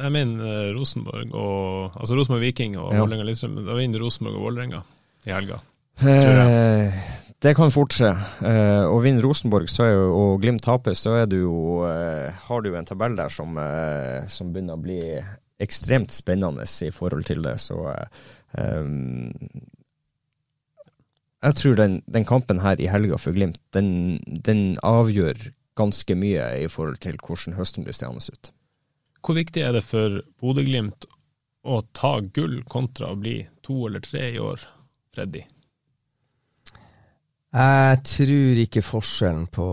[0.00, 3.02] Jeg mener eh, Rosenborg og Altså Rosenborg Viking og Ja.
[3.02, 3.58] Vålerenga Lillestrøm.
[3.66, 4.82] Da vinner Rosenborg og Vålerenga
[5.28, 5.60] i helga.
[6.00, 7.00] Tror Eh,
[7.40, 8.10] det kan fort skje.
[8.44, 11.54] Eh, og vinner Rosenborg jo, og Glimt taper, så er du jo,
[11.88, 15.00] eh, har du jo en tabell der som, eh, som begynner å bli
[15.60, 17.56] ekstremt spennende i forhold til det.
[17.60, 18.84] Så eh,
[21.40, 26.44] jeg tror den, den kampen her i helga for Glimt, den, den avgjør ganske mye
[26.60, 28.52] i forhold til hvordan høsten blir stående ut.
[29.24, 31.08] Hvor viktig er det for Bodø-Glimt
[31.64, 34.64] å ta gull kontra å bli to eller tre i år,
[35.16, 35.46] Freddy?
[37.50, 39.64] Jeg tror ikke forskjellen på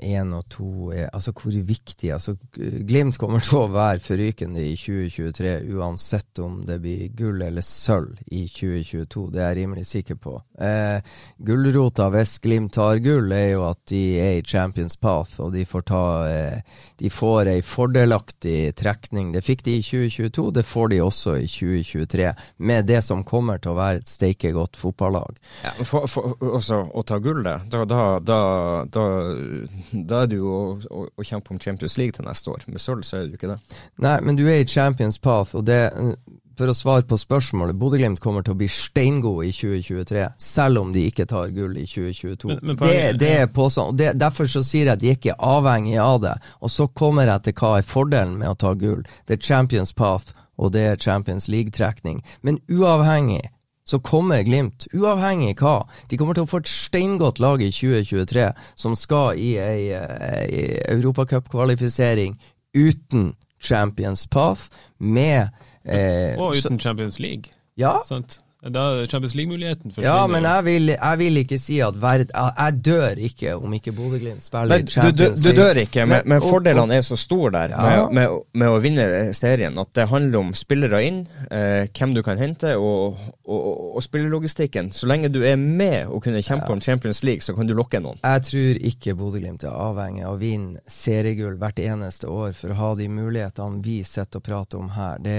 [0.00, 4.72] én og to er Altså hvor viktig altså, Glimt kommer til å være forrykende i
[4.72, 9.26] 2023 uansett om det blir gull eller sølv i 2022.
[9.34, 10.38] Det er jeg rimelig sikker på.
[10.56, 11.04] Eh,
[11.44, 15.66] Gulrota hvis Glimt tar gull, er jo at de er i Champions Path, og de
[15.68, 19.32] får ta eh, De får ei fordelaktig trekning.
[19.34, 22.32] Det fikk de i 2022, det får de også i 2023,
[22.64, 25.36] med det som kommer til å være et steike godt fotballag.
[25.66, 28.38] Ja, for, for, også, å ta gullet, da, da, da,
[28.86, 29.04] da,
[29.92, 32.62] da er du jo å, å, å, kjempe om Champions League til neste år.
[32.70, 33.58] Med sølv så er du ikke det.
[34.04, 35.80] Nei, men du er i Champions Path, og det
[36.54, 40.92] for å svare på spørsmålet, Bodø-Glimt kommer til å bli steingode i 2023, selv om
[40.94, 42.52] de ikke tar gull i 2022.
[42.52, 45.42] Men, men det, det, er påstand, det, Derfor så sier jeg at de ikke er
[45.42, 46.36] avhengig av det.
[46.62, 49.02] Og så kommer jeg til hva er fordelen med å ta gull.
[49.26, 52.22] Det er Champions Path, og det er Champions League-trekning.
[52.46, 53.42] Men uavhengig
[53.84, 58.48] så kommer Glimt, uavhengig hva, de kommer til å få et steingodt lag i 2023
[58.80, 60.64] som skal i ei, ei
[60.94, 62.38] europacupkvalifisering
[62.74, 64.68] uten Champions Path,
[64.98, 65.52] med
[65.84, 67.52] Eh, og uten så, Champions League.
[67.76, 67.98] Ja.
[68.08, 68.40] Sant?
[68.72, 70.16] Da Champions League-muligheten forsvinner.
[70.16, 73.92] Ja, men jeg vil, jeg vil, ikke si at verd, jeg dør ikke om ikke
[73.92, 75.36] Bodø-Glimt spiller Nei, Champions League.
[75.36, 77.82] Du, du, dør ikke, men, men fordelene er så store der ja.
[77.84, 79.06] med, med, med, å vinne
[79.36, 81.18] serien at det handler om spillere inn,
[81.50, 84.88] eh, hvem du kan hente, og, og, og, og spillerlogistikken.
[84.96, 86.78] Så lenge du er med og kunne kjempe ja.
[86.78, 88.22] om Champions League, så kan du lokke noen.
[88.24, 92.80] Jeg tror ikke Bodø-Glimt er avhengig av å vinne seriegull hvert eneste år for å
[92.80, 95.20] ha de mulighetene vi sitter og prater om her.
[95.20, 95.38] Det,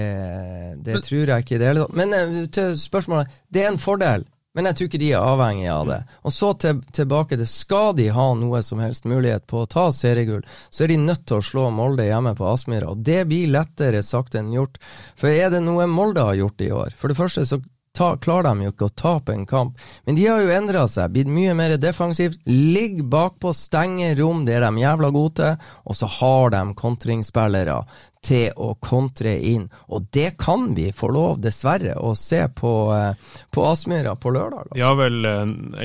[0.86, 1.98] det men, tror jeg ikke i det hele tatt.
[1.98, 4.24] Men eh, til spørsmålet spørsmålet Det er en fordel,
[4.56, 5.98] men jeg tror ikke de er avhengige av det.
[6.24, 9.90] Og så til, tilbake til Skal de ha noe som helst mulighet på å ta
[9.92, 12.88] seriegull, så er de nødt til å slå Molde hjemme på Aspmyra.
[12.88, 14.78] Og det blir lettere sagt enn gjort.
[15.16, 16.96] For er det noe Molde har gjort i år?
[16.96, 17.60] For det første så
[17.96, 19.80] ta, klarer de jo ikke å tape en kamp.
[20.06, 22.38] Men de har jo endra seg, blitt mye mer defensivt.
[22.46, 25.70] Ligger bakpå, stenger rom, det er de jævla gode til.
[25.88, 27.80] Og så har de kontringsspillere
[28.26, 29.68] til å kontre inn.
[29.92, 34.66] Og det kan vi få lov, dessverre, å se på, eh, på Aspmyra på lørdag.
[34.70, 34.82] Altså.
[34.82, 35.30] Har vel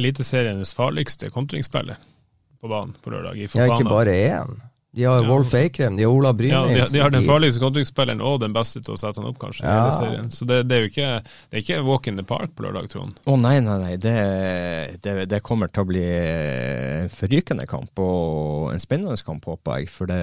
[0.01, 2.01] eliteserienes farligste kontringsspiller
[2.62, 3.38] på banen på lørdag.
[3.38, 4.59] I ja, ikke bare én.
[4.93, 6.77] De har Wolf Eikrem, de har Ola Brynildsen.
[6.77, 9.37] Ja, de, de, har den farligste kontringsspilleren og den beste til å sette han opp,
[9.39, 9.63] kanskje.
[9.63, 10.25] Ja.
[10.27, 11.11] Så det, det, er jo ikke,
[11.47, 13.21] det er ikke walk in the park på lørdag, Trond.
[13.23, 13.93] Å oh, nei, nei, nei.
[14.03, 14.15] Det,
[15.05, 19.93] det, det, kommer til å bli en forrykende kamp, og en spennende kamp, håper jeg.
[19.95, 20.19] For det,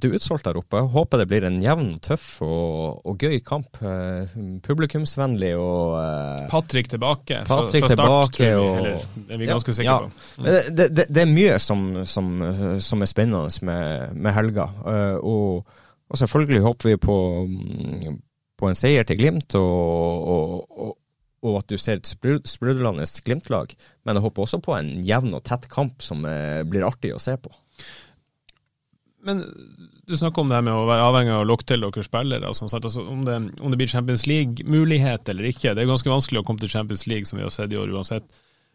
[0.00, 0.80] det er utsolgt der oppe.
[0.80, 3.78] Jeg håper det blir en jevn, tøff og, og gøy kamp.
[3.84, 4.32] Eh,
[4.64, 8.80] publikumsvennlig og uh, Patrick tilbake Patrick fra, start, tilbake, tror vi.
[8.80, 9.98] Eller, er vi ganske sikre ja.
[10.00, 10.40] på.
[10.40, 10.48] Mm.
[10.48, 12.32] Det, det, det, er mye som, som,
[12.82, 14.66] som er spennende med, med helga.
[15.20, 15.76] og,
[16.10, 17.18] og, selvfølgelig håper vi på,
[18.58, 19.54] på en seier til Glimt.
[19.54, 20.96] og, og
[21.40, 23.70] og at du ser et sprudlende Glimt-lag,
[24.04, 26.20] men jeg håper også på en jevn og tett kamp som
[26.68, 27.48] blir artig å se på.
[29.26, 29.42] Men
[30.06, 32.52] du snakker om det her med å være avhengig av å lokke til dere spillere.
[32.56, 35.74] Sånn, altså, om, det, om, det, blir Champions League-mulighet eller ikke.
[35.76, 37.92] Det er ganske vanskelig å komme til Champions League, som vi har sett i år
[37.94, 38.28] uansett.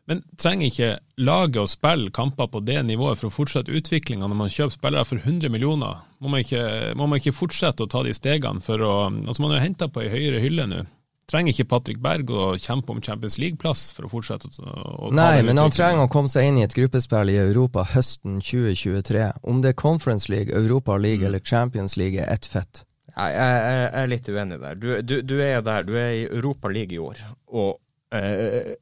[0.05, 0.89] Men trenger ikke
[1.25, 5.07] laget å spille kamper på det nivået for å fortsette utviklinga når man kjøper spillere
[5.09, 6.03] for 100 millioner?
[6.21, 6.61] Må man ikke,
[6.97, 9.89] må man ikke fortsette å ta de stegene for å Altså, man har jo henta
[9.89, 10.83] på ei høyere hylle nå
[11.31, 14.73] trenger ikke Patrick Berg å kjempe om Champions League-plass for å fortsette å,
[15.07, 18.39] å Nei, men han trenger å komme seg inn i et gruppespill i Europa høsten
[18.43, 19.29] 2023.
[19.43, 21.29] Om det er Conference League, Europa League mm.
[21.29, 22.85] eller Champions League, er ett fett.
[23.15, 24.79] Jeg, jeg, jeg, er litt uenig der.
[24.79, 25.85] Du, du, du, er der.
[25.87, 27.21] Du er i Europa League i år.
[27.55, 27.77] Og
[28.15, 28.73] eh,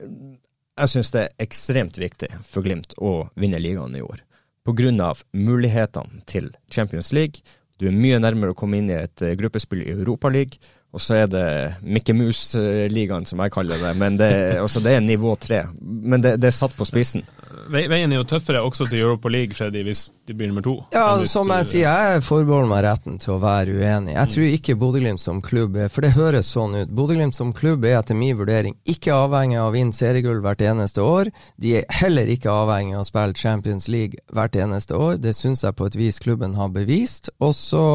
[0.73, 4.23] jeg syns det er ekstremt viktig for Glimt å vinne ligaen i år.
[4.63, 5.13] Pga.
[5.33, 7.43] mulighetene til Champions League.
[7.79, 10.57] Du er mye nærmere å komme inn i et eh, gruppespill i Europa League.
[10.93, 11.45] Og så er det
[11.81, 13.95] Mikke Mus-ligaen, som jeg kaller det.
[13.97, 14.29] Men det,
[14.61, 15.63] også, det er nivå tre.
[15.81, 17.25] Men det, det, er satt på spissen.
[17.73, 20.75] Veien er jo tøffere også til Europa League, Freddy, hvis de blir nummer to.
[20.93, 24.13] Ja, som jeg sier, jeg forbeholder meg retten til å være uenig.
[24.13, 26.93] Jeg tror ikke Bodø-Glimt som klubb er For det høres sånn ut.
[26.93, 31.01] Bodø-Glimt som klubb er etter min vurdering ikke avhengig av å vinne seriegull hvert eneste
[31.01, 31.33] år.
[31.57, 35.17] De er heller ikke avhengig av å spille Champions League hvert eneste år.
[35.23, 37.33] Det syns jeg på et vis klubben har bevist.
[37.41, 37.85] Og så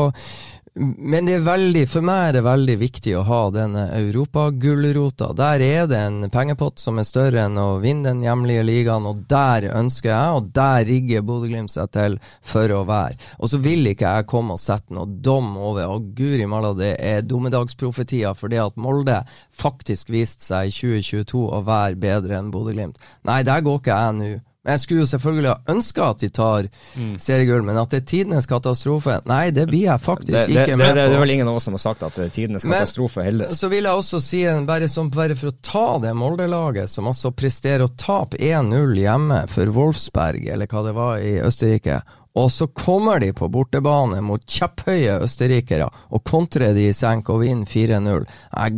[0.78, 5.32] men det er veldig, for meg er det veldig viktig å ha denne europagulrota.
[5.36, 9.24] Der er det en pengepott som er større enn å vinne den hjemlige ligaen, og
[9.30, 13.18] der ønsker jeg, og der rigger Bodø-Glimt seg til for å være.
[13.42, 16.94] Og så vil ikke jeg komme og sette noe dom over og guri malla, det
[17.02, 19.20] er dommedagsprofetier for det at Molde
[19.58, 23.02] faktisk viste seg i 2022 å være bedre enn Bodø-Glimt.
[23.26, 24.34] Nei, der går ikke jeg nå.
[24.68, 27.14] Jeg skulle jo selvfølgelig ha ønska at de tar mm.
[27.22, 30.76] seriegull, men at det er tidenes katastrofe Nei, det blir jeg faktisk det, det, ikke
[30.76, 30.98] med på.
[30.98, 33.54] Det er vel ingen av oss som har sagt at det er tidenes katastrofe heller.
[33.56, 37.32] Så vil jeg også si, bare, som, bare for å ta det Molde-laget, som altså
[37.36, 42.02] presterer å tape 1-0 hjemme for Wolfsberg, eller hva det var i Østerrike,
[42.38, 47.42] og så kommer de på bortebane mot kjepphøye østerrikere og kontrer de i senk og
[47.42, 48.26] vinner 4-0.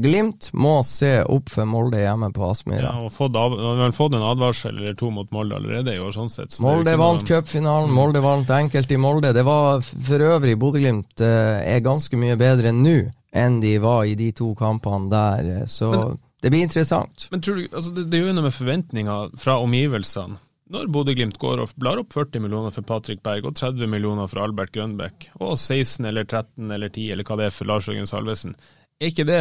[0.00, 2.94] Glimt må se opp for Molde hjemme på Aspmyra.
[2.94, 6.14] Ja, og fått, av, har fått en advarsel eller to mot Molde allerede i år,
[6.16, 6.56] sånn sett.
[6.56, 9.34] Så Molde vant cupfinalen, Molde vant enkelt i Molde.
[9.36, 12.98] Det var for øvrig Bodø-Glimt eh, er ganske mye bedre nå
[13.30, 15.50] enn de var i de to kampene der.
[15.70, 17.28] Så Men det blir interessant.
[17.30, 20.40] Men tror du, altså det, det er jo noe med forventninger fra omgivelsene.
[20.70, 24.38] Når Bodø-Glimt går og blar opp 40 millioner for Patrick Berg og 30 millioner for
[24.44, 28.06] Albert Grønbæk, og 16 eller 13 eller 10 eller hva det er for Lars Jørgen
[28.06, 28.54] Salvesen,
[29.00, 29.40] er ikke det,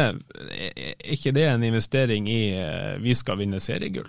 [0.56, 4.08] er ikke det en investering i eh, vi skal vinne seriegull?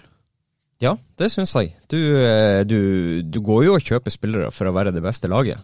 [0.82, 1.76] Ja, det syns jeg.
[1.91, 5.61] Du, eh, du, du, går jo og kjøper spillere for å være det beste laget.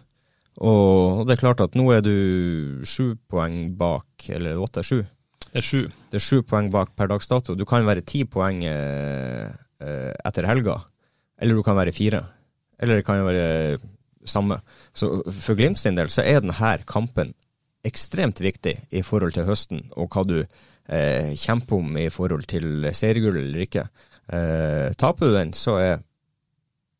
[0.62, 5.00] Og det er klart at nå er du sju poeng bak, eller åtte-sju.
[5.48, 5.80] Det er sju.
[6.12, 7.56] Det er sju poeng bak per dags dato.
[7.58, 9.48] Du kan være ti poeng eh,
[9.82, 10.78] eh etter helga.
[11.38, 12.22] Eller du kan være fire.
[12.78, 13.78] Eller det kan jo være
[14.28, 14.60] samme.
[14.92, 17.34] Så for Glimt sin del så er denne kampen
[17.86, 22.88] ekstremt viktig i forhold til høsten, og hva du eh, kjemper om i forhold til
[22.92, 23.86] seriegull eller ikke.
[24.28, 26.04] Eh, taper du den, så er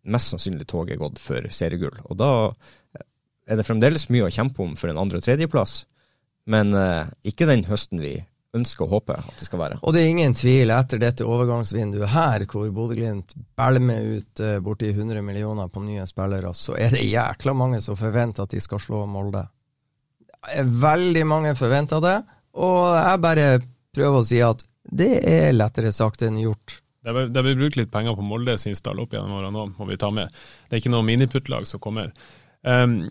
[0.08, 1.98] mest sannsynlig toget gått for seriegull.
[2.08, 2.30] Og da
[3.48, 5.82] er det fremdeles mye å kjempe om for en andre- og tredjeplass,
[6.48, 8.14] men eh, ikke den høsten vi
[8.56, 9.78] ønsker og håper at det skal være.
[9.82, 14.90] Og det er ingen tvil, etter dette overgangsvinduet her, hvor Bodø-Glimt bælmer ut uh, borti
[14.94, 18.80] 100 millioner på nye spillere, så er det jækla mange som forventer at de skal
[18.82, 19.44] slå Molde.
[20.88, 22.16] Veldig mange forventer det,
[22.56, 23.46] og jeg bare
[23.94, 26.80] prøver å si at det er lettere sagt enn gjort.
[27.04, 29.98] Det blir brukt litt penger på Molde sin stall opp gjennom årene nå, må vi
[30.00, 30.32] ta med.
[30.66, 32.10] Det er ikke noe miniputtlag som kommer.
[32.66, 33.02] Um,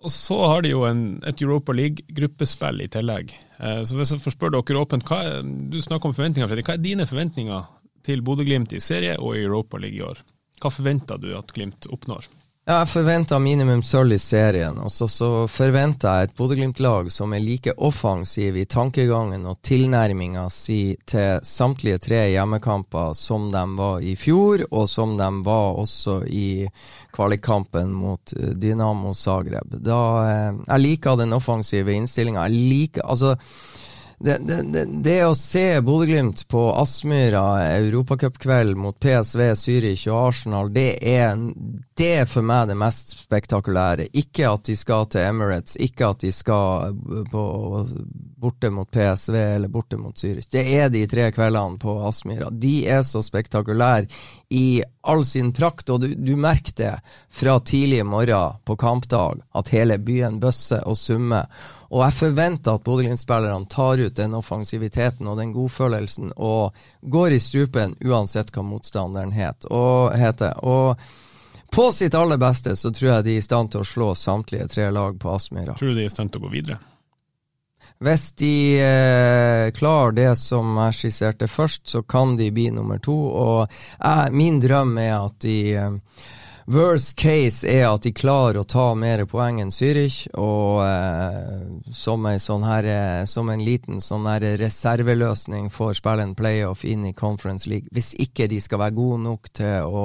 [0.00, 3.34] og så har de jo en, et Europa League-gruppespill i tillegg.
[3.60, 6.70] Eh, så hvis jeg får spørre dere åpent, er, du snakker om forventninger, Fredrik.
[6.70, 7.68] Hva er dine forventninger
[8.06, 10.22] til Bodø-Glimt i serie og i Europa League i år?
[10.60, 12.28] Hva forventer du at Glimt oppnår?
[12.70, 14.76] Ja, jeg forventer minimum sølv i serien.
[14.78, 20.44] Og så, så forventer jeg et Bodø-Glimt-lag som er like offensiv i tankegangen og tilnærminga
[20.54, 26.20] si til samtlige tre hjemmekamper som de var i fjor, og som de var også
[26.30, 26.68] i
[27.10, 29.74] kvalikkampen mot eh, Dynamo Zagreb.
[29.82, 32.46] Da, eh, jeg liker den offensive innstillinga.
[32.46, 33.34] Jeg liker Altså
[34.20, 40.98] det, det, det, å se Bodø-Glimt på Aspmyra europacupkveld mot PSV, Zürich og Arsenal, det
[41.08, 41.40] er,
[41.96, 44.10] det er, for meg det mest spektakulære.
[44.20, 46.92] Ikke at de skal til Emirates, ikke at de skal
[47.32, 47.46] på,
[48.44, 50.50] borte mot PSV eller borte mot Zürich.
[50.52, 52.52] Det er de tre kveldene på Aspmyra.
[52.52, 54.10] De er så spektakulære
[54.52, 56.94] i all sin prakt, og du, du merker det
[57.32, 61.48] fra tidlig morgen på kampdag, at hele byen bøsser og summer.
[61.90, 67.40] Og jeg forventer at Bodø-Glimt-spillerne tar ut den offensiviteten og den godfølelsen og går i
[67.42, 70.54] strupen uansett hva motstanderen het, og heter.
[70.62, 71.00] Og
[71.74, 74.68] på sitt aller beste så tror jeg de er i stand til å slå samtlige
[74.70, 75.74] tre lag på Aspmyra.
[75.78, 76.78] Tror du de er i stand til å gå videre?
[78.00, 83.16] Hvis de eh, klarer det som jeg skisserte først, så kan de bli nummer to.
[83.28, 85.98] Og jeg, min drøm er at de eh,
[86.70, 92.22] Worst case er at de klarer å ta mer poeng enn Zürich, og eh, som,
[92.30, 97.08] en sånn her, eh, som en liten sånn her reserveløsning får spille en playoff inn
[97.08, 97.90] i Conference League.
[97.90, 100.04] Hvis ikke de skal være gode nok til å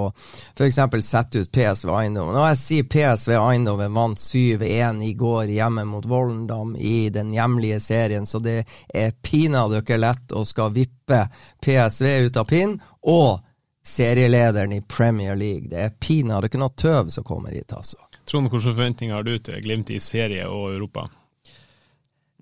[0.58, 0.82] f.eks.
[1.06, 2.34] sette ut PSV Eindhoven.
[2.34, 7.78] Når jeg sier PSV Eindhoven vant 7-1 i går hjemme mot Vollendam i den hjemlige
[7.92, 11.28] serien, så det er pinadø ikke lett å skal vippe
[11.62, 12.82] PSV ut av pinnen.
[13.06, 13.44] og
[13.86, 15.70] serielederen i Premier League.
[15.70, 18.00] Det er pinadø ikke noe tøv som kommer hit, altså.
[18.26, 21.06] Trond, hvilke forventninger har du til Glimt i serie og Europa?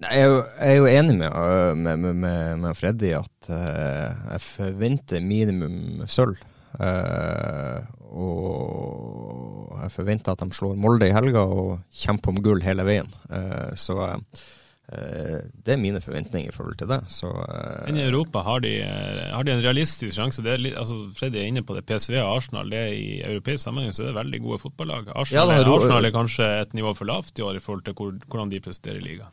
[0.04, 1.36] Nei, jeg, er jo, enig med,
[1.78, 6.40] med, med, med Freddy at uh, jeg forventer minimum sølv.
[6.80, 7.84] Uh,
[8.14, 13.12] og jeg forventer at de slår Molde i helga og kjemper om gull hele veien.
[13.30, 17.00] Uh, så Eh, det er mine forventninger i forhold til det.
[17.08, 20.44] Så, uh, Men i Europa har de, eh, har de en realistisk sjanse?
[20.44, 21.86] Det er litt, altså Freddy er inne på det.
[21.88, 25.08] PSV og Arsenal det er i europeisk sammenheng så det er veldig gode fotballag.
[25.16, 28.12] Arsenal, ja, Arsenal, er kanskje et nivå for lavt i år i forhold til hvor,
[28.28, 29.32] hvordan de presterer i ligaen.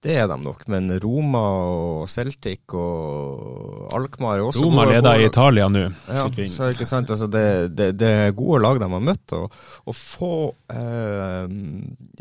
[0.00, 5.26] Det er de nok, men Roma og Celtic og Alkmaar er også Roma leder i
[5.28, 5.82] Italia nå.
[6.08, 7.12] Ja, så ikke sant.
[7.12, 7.42] Altså det,
[7.76, 9.34] det, det, er gode lag de har møtt.
[9.36, 9.52] Og
[9.84, 10.32] å få
[10.72, 11.52] eh,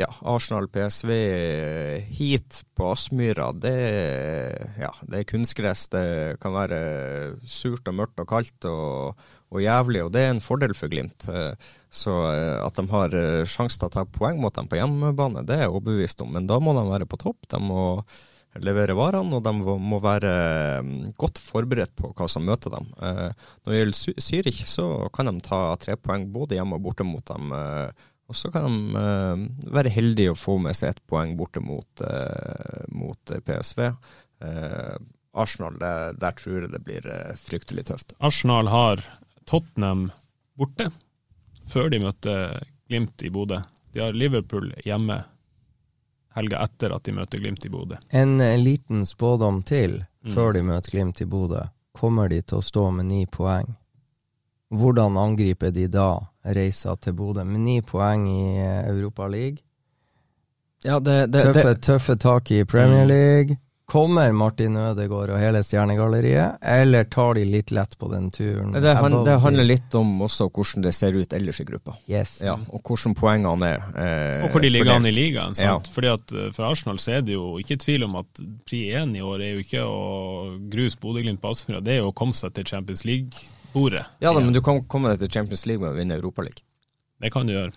[0.02, 1.14] ja, Arsenal, PSV
[2.20, 3.78] hit på Aspmyra, det,
[4.82, 5.88] ja, det er kunstgress.
[5.96, 6.06] Det
[6.44, 6.82] kan være
[7.48, 11.26] surt og mørkt og kaldt og, og jævlig, og det er en fordel for Glimt.
[11.30, 14.78] Eh, så eh, at de har eh, sjanse til å ta poeng mot dem på
[14.78, 16.36] hjemmebane, det er jeg overbevist om.
[16.38, 17.50] Men da må de være på topp.
[17.50, 17.86] De må
[18.60, 20.30] levere varene, og de må være
[21.22, 22.88] godt forberedt på hva som møter dem.
[22.98, 27.22] Når det gjelder Zürich, så kan de ta tre poeng både hjemme og borte mot
[27.30, 27.54] dem.
[27.54, 32.04] Og så kan de være heldige å få med seg ett poeng borte mot,
[32.90, 33.86] mot PSV.
[35.38, 35.96] Arsenal, det,
[36.26, 37.06] der tror jeg det blir
[37.38, 38.18] fryktelig tøft.
[38.18, 39.06] Arsenal har
[39.50, 40.08] Tottenham
[40.60, 40.90] borte
[41.70, 42.36] før de møtte
[42.90, 43.60] Glimt i Bodø.
[43.94, 45.20] De har Liverpool hjemme
[46.38, 47.98] helga etter at de møter Glimt i Bodø.
[48.14, 50.34] En eh, liten spådom til Mm.
[50.36, 51.62] før de møter Glimt i Bodø.
[51.96, 53.70] Kommer de til å stå med ni poeng?
[54.70, 56.10] Hvordan angriper de da
[56.44, 57.46] reisa til Bodø?
[57.48, 59.58] Med ni poeng i eh, Europa League.
[60.84, 63.08] Ja, det, det, Tøffe, det, tøffe tak i Premier Mm.
[63.08, 63.58] League.
[63.90, 68.76] Kommer Martin Ødegaard og hele stjernegalleriet, eller tar de litt lett på den turen?
[68.78, 71.96] det, han, det handler litt om også hvordan det ser ut ellers i gruppa.
[72.10, 72.36] Yes.
[72.46, 73.88] Ja, og hvordan poengene er.
[73.98, 75.58] Eh, Og hvor de ligger an i ligaen.
[75.58, 75.90] Sant?
[75.90, 75.94] Ja.
[75.96, 79.16] Fordi at eh, For Arsenal så er det jo ikke tvil om at pri én
[79.18, 80.00] i år er jo ikke å
[80.70, 84.06] gruse Bodø-Glimt på Aspmyra, det er jo å komme seg til Champions League-bordet.
[84.22, 86.62] Ja da, men du kan komme deg til Champions League med å vinne Europaligaen.
[87.20, 87.74] Det kan du gjøre.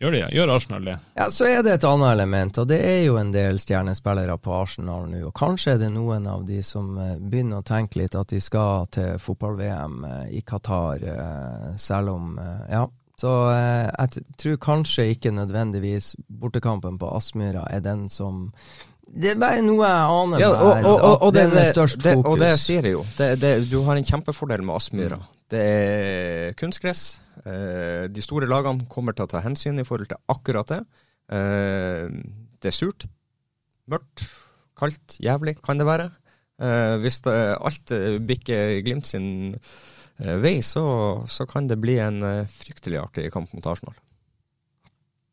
[0.00, 0.94] Gjør, det, gjør Arsenal det?
[1.14, 4.54] Ja, Så er det et annet element, og det er jo en del stjernespillere på
[4.56, 5.26] Arsenal nå.
[5.28, 8.40] Og kanskje er det noen av de som eh, begynner å tenke litt at de
[8.40, 12.40] skal til fotball-VM eh, i Qatar, eh, selv om
[12.70, 12.86] Ja.
[13.20, 18.46] Så jeg tror kanskje ikke nødvendigvis bortekampen på Aspmyra er den som
[19.04, 22.14] Det er bare noe jeg aner Ja, og, og, og, og, det, det, størst det,
[22.14, 22.30] fokus.
[22.30, 23.04] og det sier jeg jo.
[23.18, 25.20] Det, det, du har en kjempefordel med Aspmyra.
[25.52, 27.20] Det er kunstgress.
[27.48, 30.80] Eh, de store lagene kommer til å ta hensyn i forhold til akkurat det.
[31.32, 32.10] Eh,
[32.60, 33.06] det er surt,
[33.90, 34.26] mørkt,
[34.78, 36.10] kaldt, jævlig kan det være.
[36.60, 37.94] Eh, hvis det, alt
[38.28, 39.56] bikker Glimt sin
[40.20, 40.84] vei, så,
[41.32, 43.96] så kan det bli en fryktelig artig kamp mot Arsenal.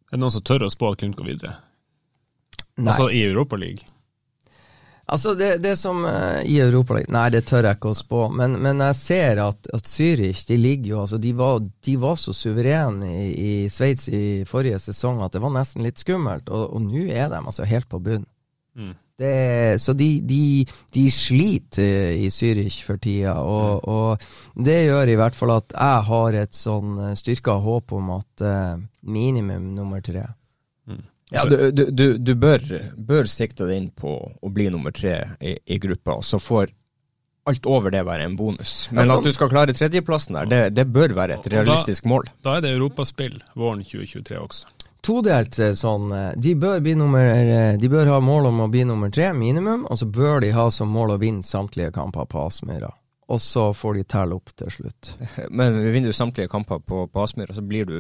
[0.07, 1.57] Er det noen som tør å spå at Glimt går videre?
[2.77, 2.93] Nei.
[2.93, 3.96] Altså i Europaligaen?
[5.07, 8.57] Altså, det, det som uh, i Europa Nei, det tør jeg ikke å spå, men,
[8.59, 12.35] men jeg ser at, at Zürich de ligger jo altså, de var, de var så
[12.35, 16.83] suverene i, i Sveits i forrige sesong at det var nesten litt skummelt, og, og
[16.89, 18.27] nå er de altså helt på bunn.
[18.75, 18.95] Mm.
[19.17, 25.15] Det, så de, de, de sliter i Zürich for tida, og, og det gjør i
[25.17, 30.03] hvert fall at jeg har et sånn eh, styrka håp om at uh, minimum nummer
[30.05, 30.27] tre.
[31.31, 32.61] Ja, du, du, du, du bør,
[32.95, 36.71] bør sikte deg inn på å bli nummer tre i, i gruppa, og så får
[37.47, 38.87] alt over det være en bonus.
[38.95, 42.27] Men at du skal klare tredjeplassen der, det, det bør være et da- realistisk mål.
[42.43, 44.67] Da er det europaspill våren 2023 også.
[45.07, 48.69] todelt eh, sånn eh, de bør, bli nummer, eh, de bør ha mål om å
[48.71, 52.27] bli nummer tre, minimum, og så bør de ha som mål å vinne samtlige kamper
[52.27, 52.89] på Aspmyra.
[53.31, 55.13] Og så får de telle opp til slutt.
[55.51, 57.97] Men vinner du samtlige kamper på, på Aspmyra, så blir du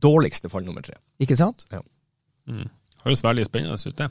[0.00, 0.94] dårligste fall nummer tre.
[1.20, 1.64] Ikke sant?
[2.48, 2.66] Mm.
[3.04, 4.08] Høres veldig spennende ut, det.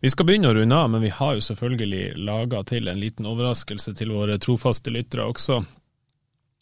[0.00, 3.26] Vi skal begynne å runde av, men vi har jo selvfølgelig laga til en liten
[3.28, 5.60] overraskelse til våre trofaste lyttere også.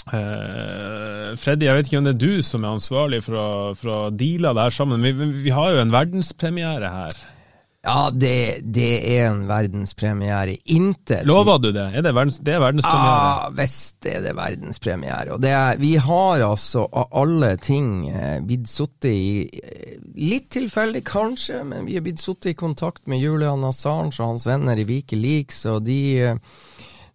[0.09, 3.49] Eh, Freddy, jeg vet ikke om det er du som er ansvarlig for å,
[3.79, 5.01] for å deale det her sammen.
[5.01, 7.13] men vi- vi har jo en verdenspremiere her.
[7.87, 10.57] Ja, det, det er en verdenspremiere.
[10.75, 11.85] Intet Lover du det?
[11.95, 13.21] Er det, verdens, det er verdenspremiere?
[13.23, 15.37] Ah, visst er det verdenspremiere.
[15.37, 20.49] Og det er, vi har altså av alle ting eh, blitt sittet i eh, Litt
[20.51, 24.81] tilfeldig kanskje, men vi er blitt sittet i kontakt med Julian Assange og hans venner
[24.81, 26.41] i Wikileaks, og de eh,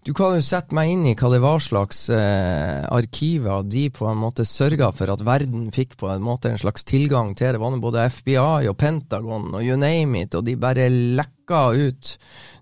[0.03, 4.03] Du kan jo sette meg inn i hva det var slags eh, arkiver de på
[4.11, 7.55] en måte sørga for at verden fikk på en måte en slags tilgang til.
[7.55, 12.11] Det var både FBI og Pentagon og you name it, og de bare lekka ut.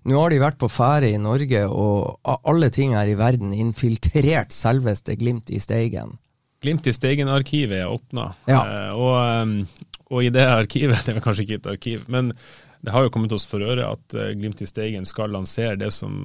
[0.06, 3.50] Nå har de vært på ferde i Norge, og av alle ting her i verden
[3.58, 6.14] infiltrert selveste Glimt i Steigen.
[6.62, 8.62] Glimt i Steigen-arkivet er åpna, Ja.
[8.62, 12.36] eh, og, eh, og i det arkivet Det er kanskje ikke et arkiv, men
[12.82, 15.92] det har jo kommet oss for øre at eh, Glimt i Steigen skal lansere det
[15.94, 16.18] som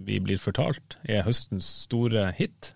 [0.00, 2.72] vi blir fortalt er høstens store hit.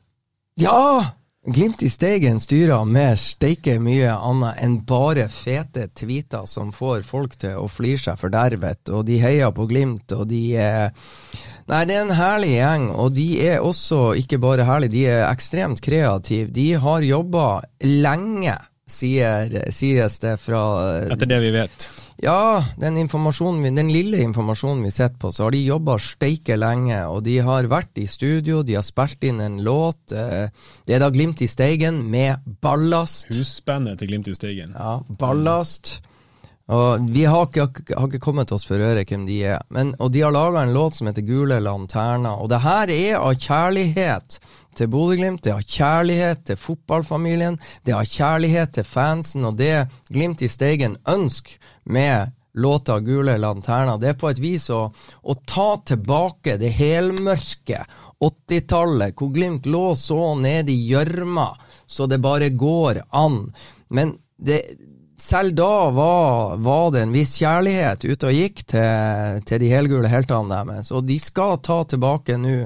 [0.61, 1.17] Ja!
[1.43, 7.35] Glimt i Steigen styrer med steike mye annet enn bare fete tweeter som får folk
[7.43, 10.93] til å flire seg fordervet, og de heier på Glimt, og de er
[11.71, 15.25] Nei, det er en herlig gjeng, og de er også ikke bare herlige, de er
[15.31, 16.51] ekstremt kreative.
[16.55, 17.49] De har jobba
[17.87, 18.57] lenge,
[18.87, 20.63] sier, sies det fra
[21.07, 21.87] Etter det vi vet.
[22.23, 27.01] Ja, den, vi, den lille informasjonen vi sitter på, så har de jobba steike lenge.
[27.11, 30.13] Og de har vært i studio, de har spilt inn en låt.
[30.13, 30.49] eh,
[30.87, 33.27] Det er da Glimt i Steigen med Ballast.
[33.33, 34.73] Husbandet til Glimt i Steigen.
[34.79, 36.01] Ja, Ballast.
[36.73, 37.67] Og vi har ikke,
[37.99, 39.61] har ikke kommet oss for øre hvem de er.
[39.75, 42.39] Men, og de har laga en låt som heter Gule lanterner.
[42.39, 44.39] Og det her er av kjærlighet
[44.79, 50.41] til Bodø-Glimt, det har kjærlighet til fotballfamilien, det har kjærlighet til fansen, og det Glimt
[50.41, 54.85] i Steigen ønsker med låta Gule lanterner, det er på et vis å,
[55.23, 57.87] å ta tilbake det helmørke
[58.23, 61.49] 80-tallet, hvor Glimt lå så nede i gjørma
[61.93, 63.53] så det bare går an.
[63.89, 64.63] Men det
[65.23, 70.11] selv da var, var det en viss kjærlighet ute og gikk til, til de helgule
[70.11, 72.57] heltene deres, og de skal ta tilbake nå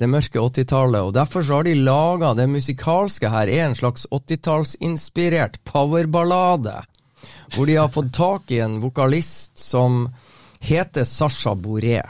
[0.00, 4.06] det mørke 80-tallet, og derfor så har de laga det musikalske her, er en slags
[4.10, 6.80] 80-tallsinspirert powerballade.
[7.54, 10.06] Hvor de har fått tak i en vokalist som
[10.62, 12.00] heter Sasha Boré.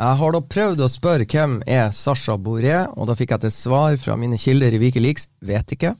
[0.00, 3.52] Jeg har da prøvd å spørre hvem er Sasha Boré, og da fikk jeg til
[3.52, 5.96] svar fra mine kilder i Wikileaks vet ikke.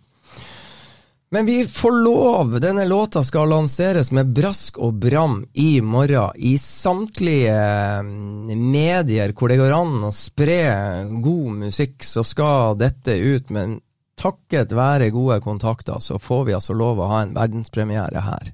[1.32, 2.56] Men vi får lov!
[2.60, 7.54] Denne låta skal lanseres med brask og bram i morgen i samtlige
[8.02, 10.64] mm, medier hvor det går an å spre
[11.22, 13.52] god musikk, så skal dette ut.
[13.54, 13.78] Men
[14.20, 18.52] takket være gode kontakter, så får vi altså lov å ha en verdenspremiere her.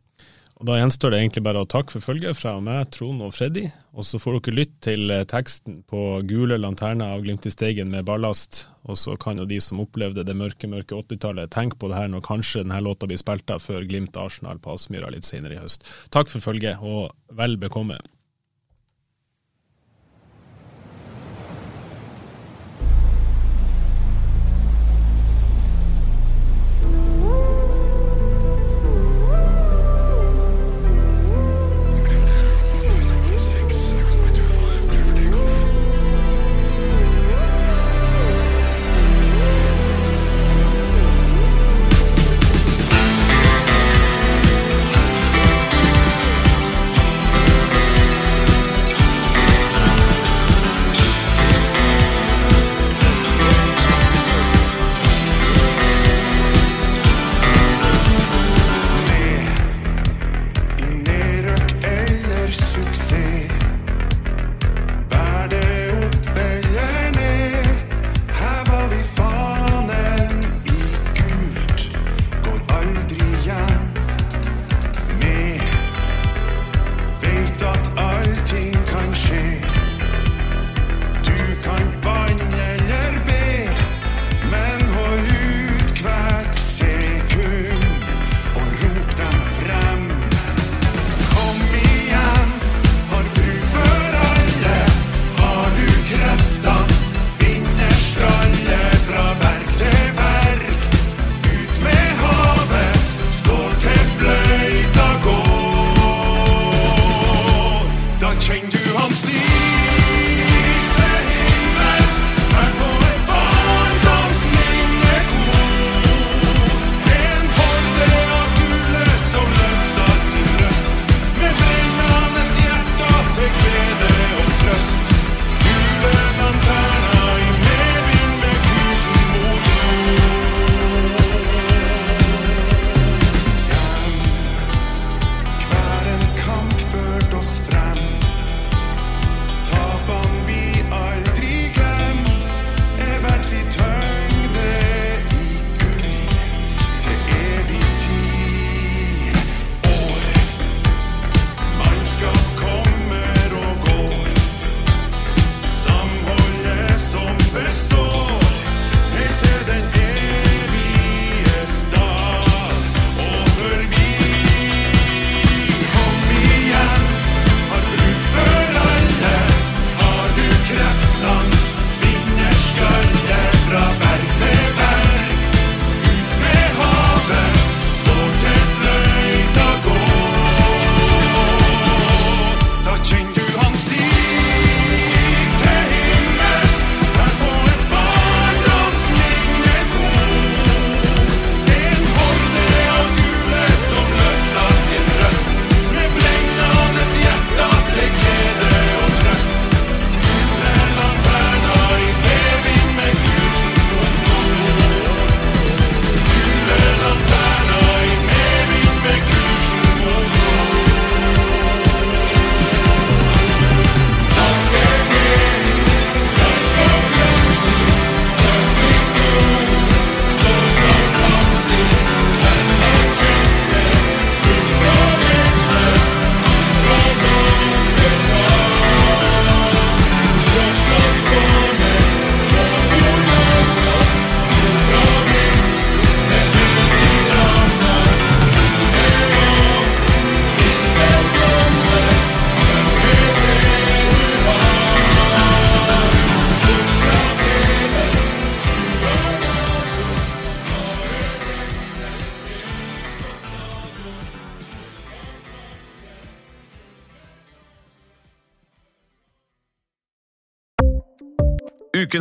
[0.56, 3.66] Og Da gjenstår det egentlig bare å takke for følget fra meg, Trond og Freddy.
[3.93, 7.93] Og så får dere lytte til eh, teksten på Gule lanterner av Glimt i Steigen
[7.93, 8.62] med ballast.
[8.88, 12.09] Og så kan jo de som opplevde det mørke, mørke 80-tallet, tenke på det her
[12.09, 15.84] når kanskje denne låta blir spilt før Glimt Arsenal på Aspmyra litt senere i høst.
[16.14, 18.01] Takk for følget, og vel bekomme.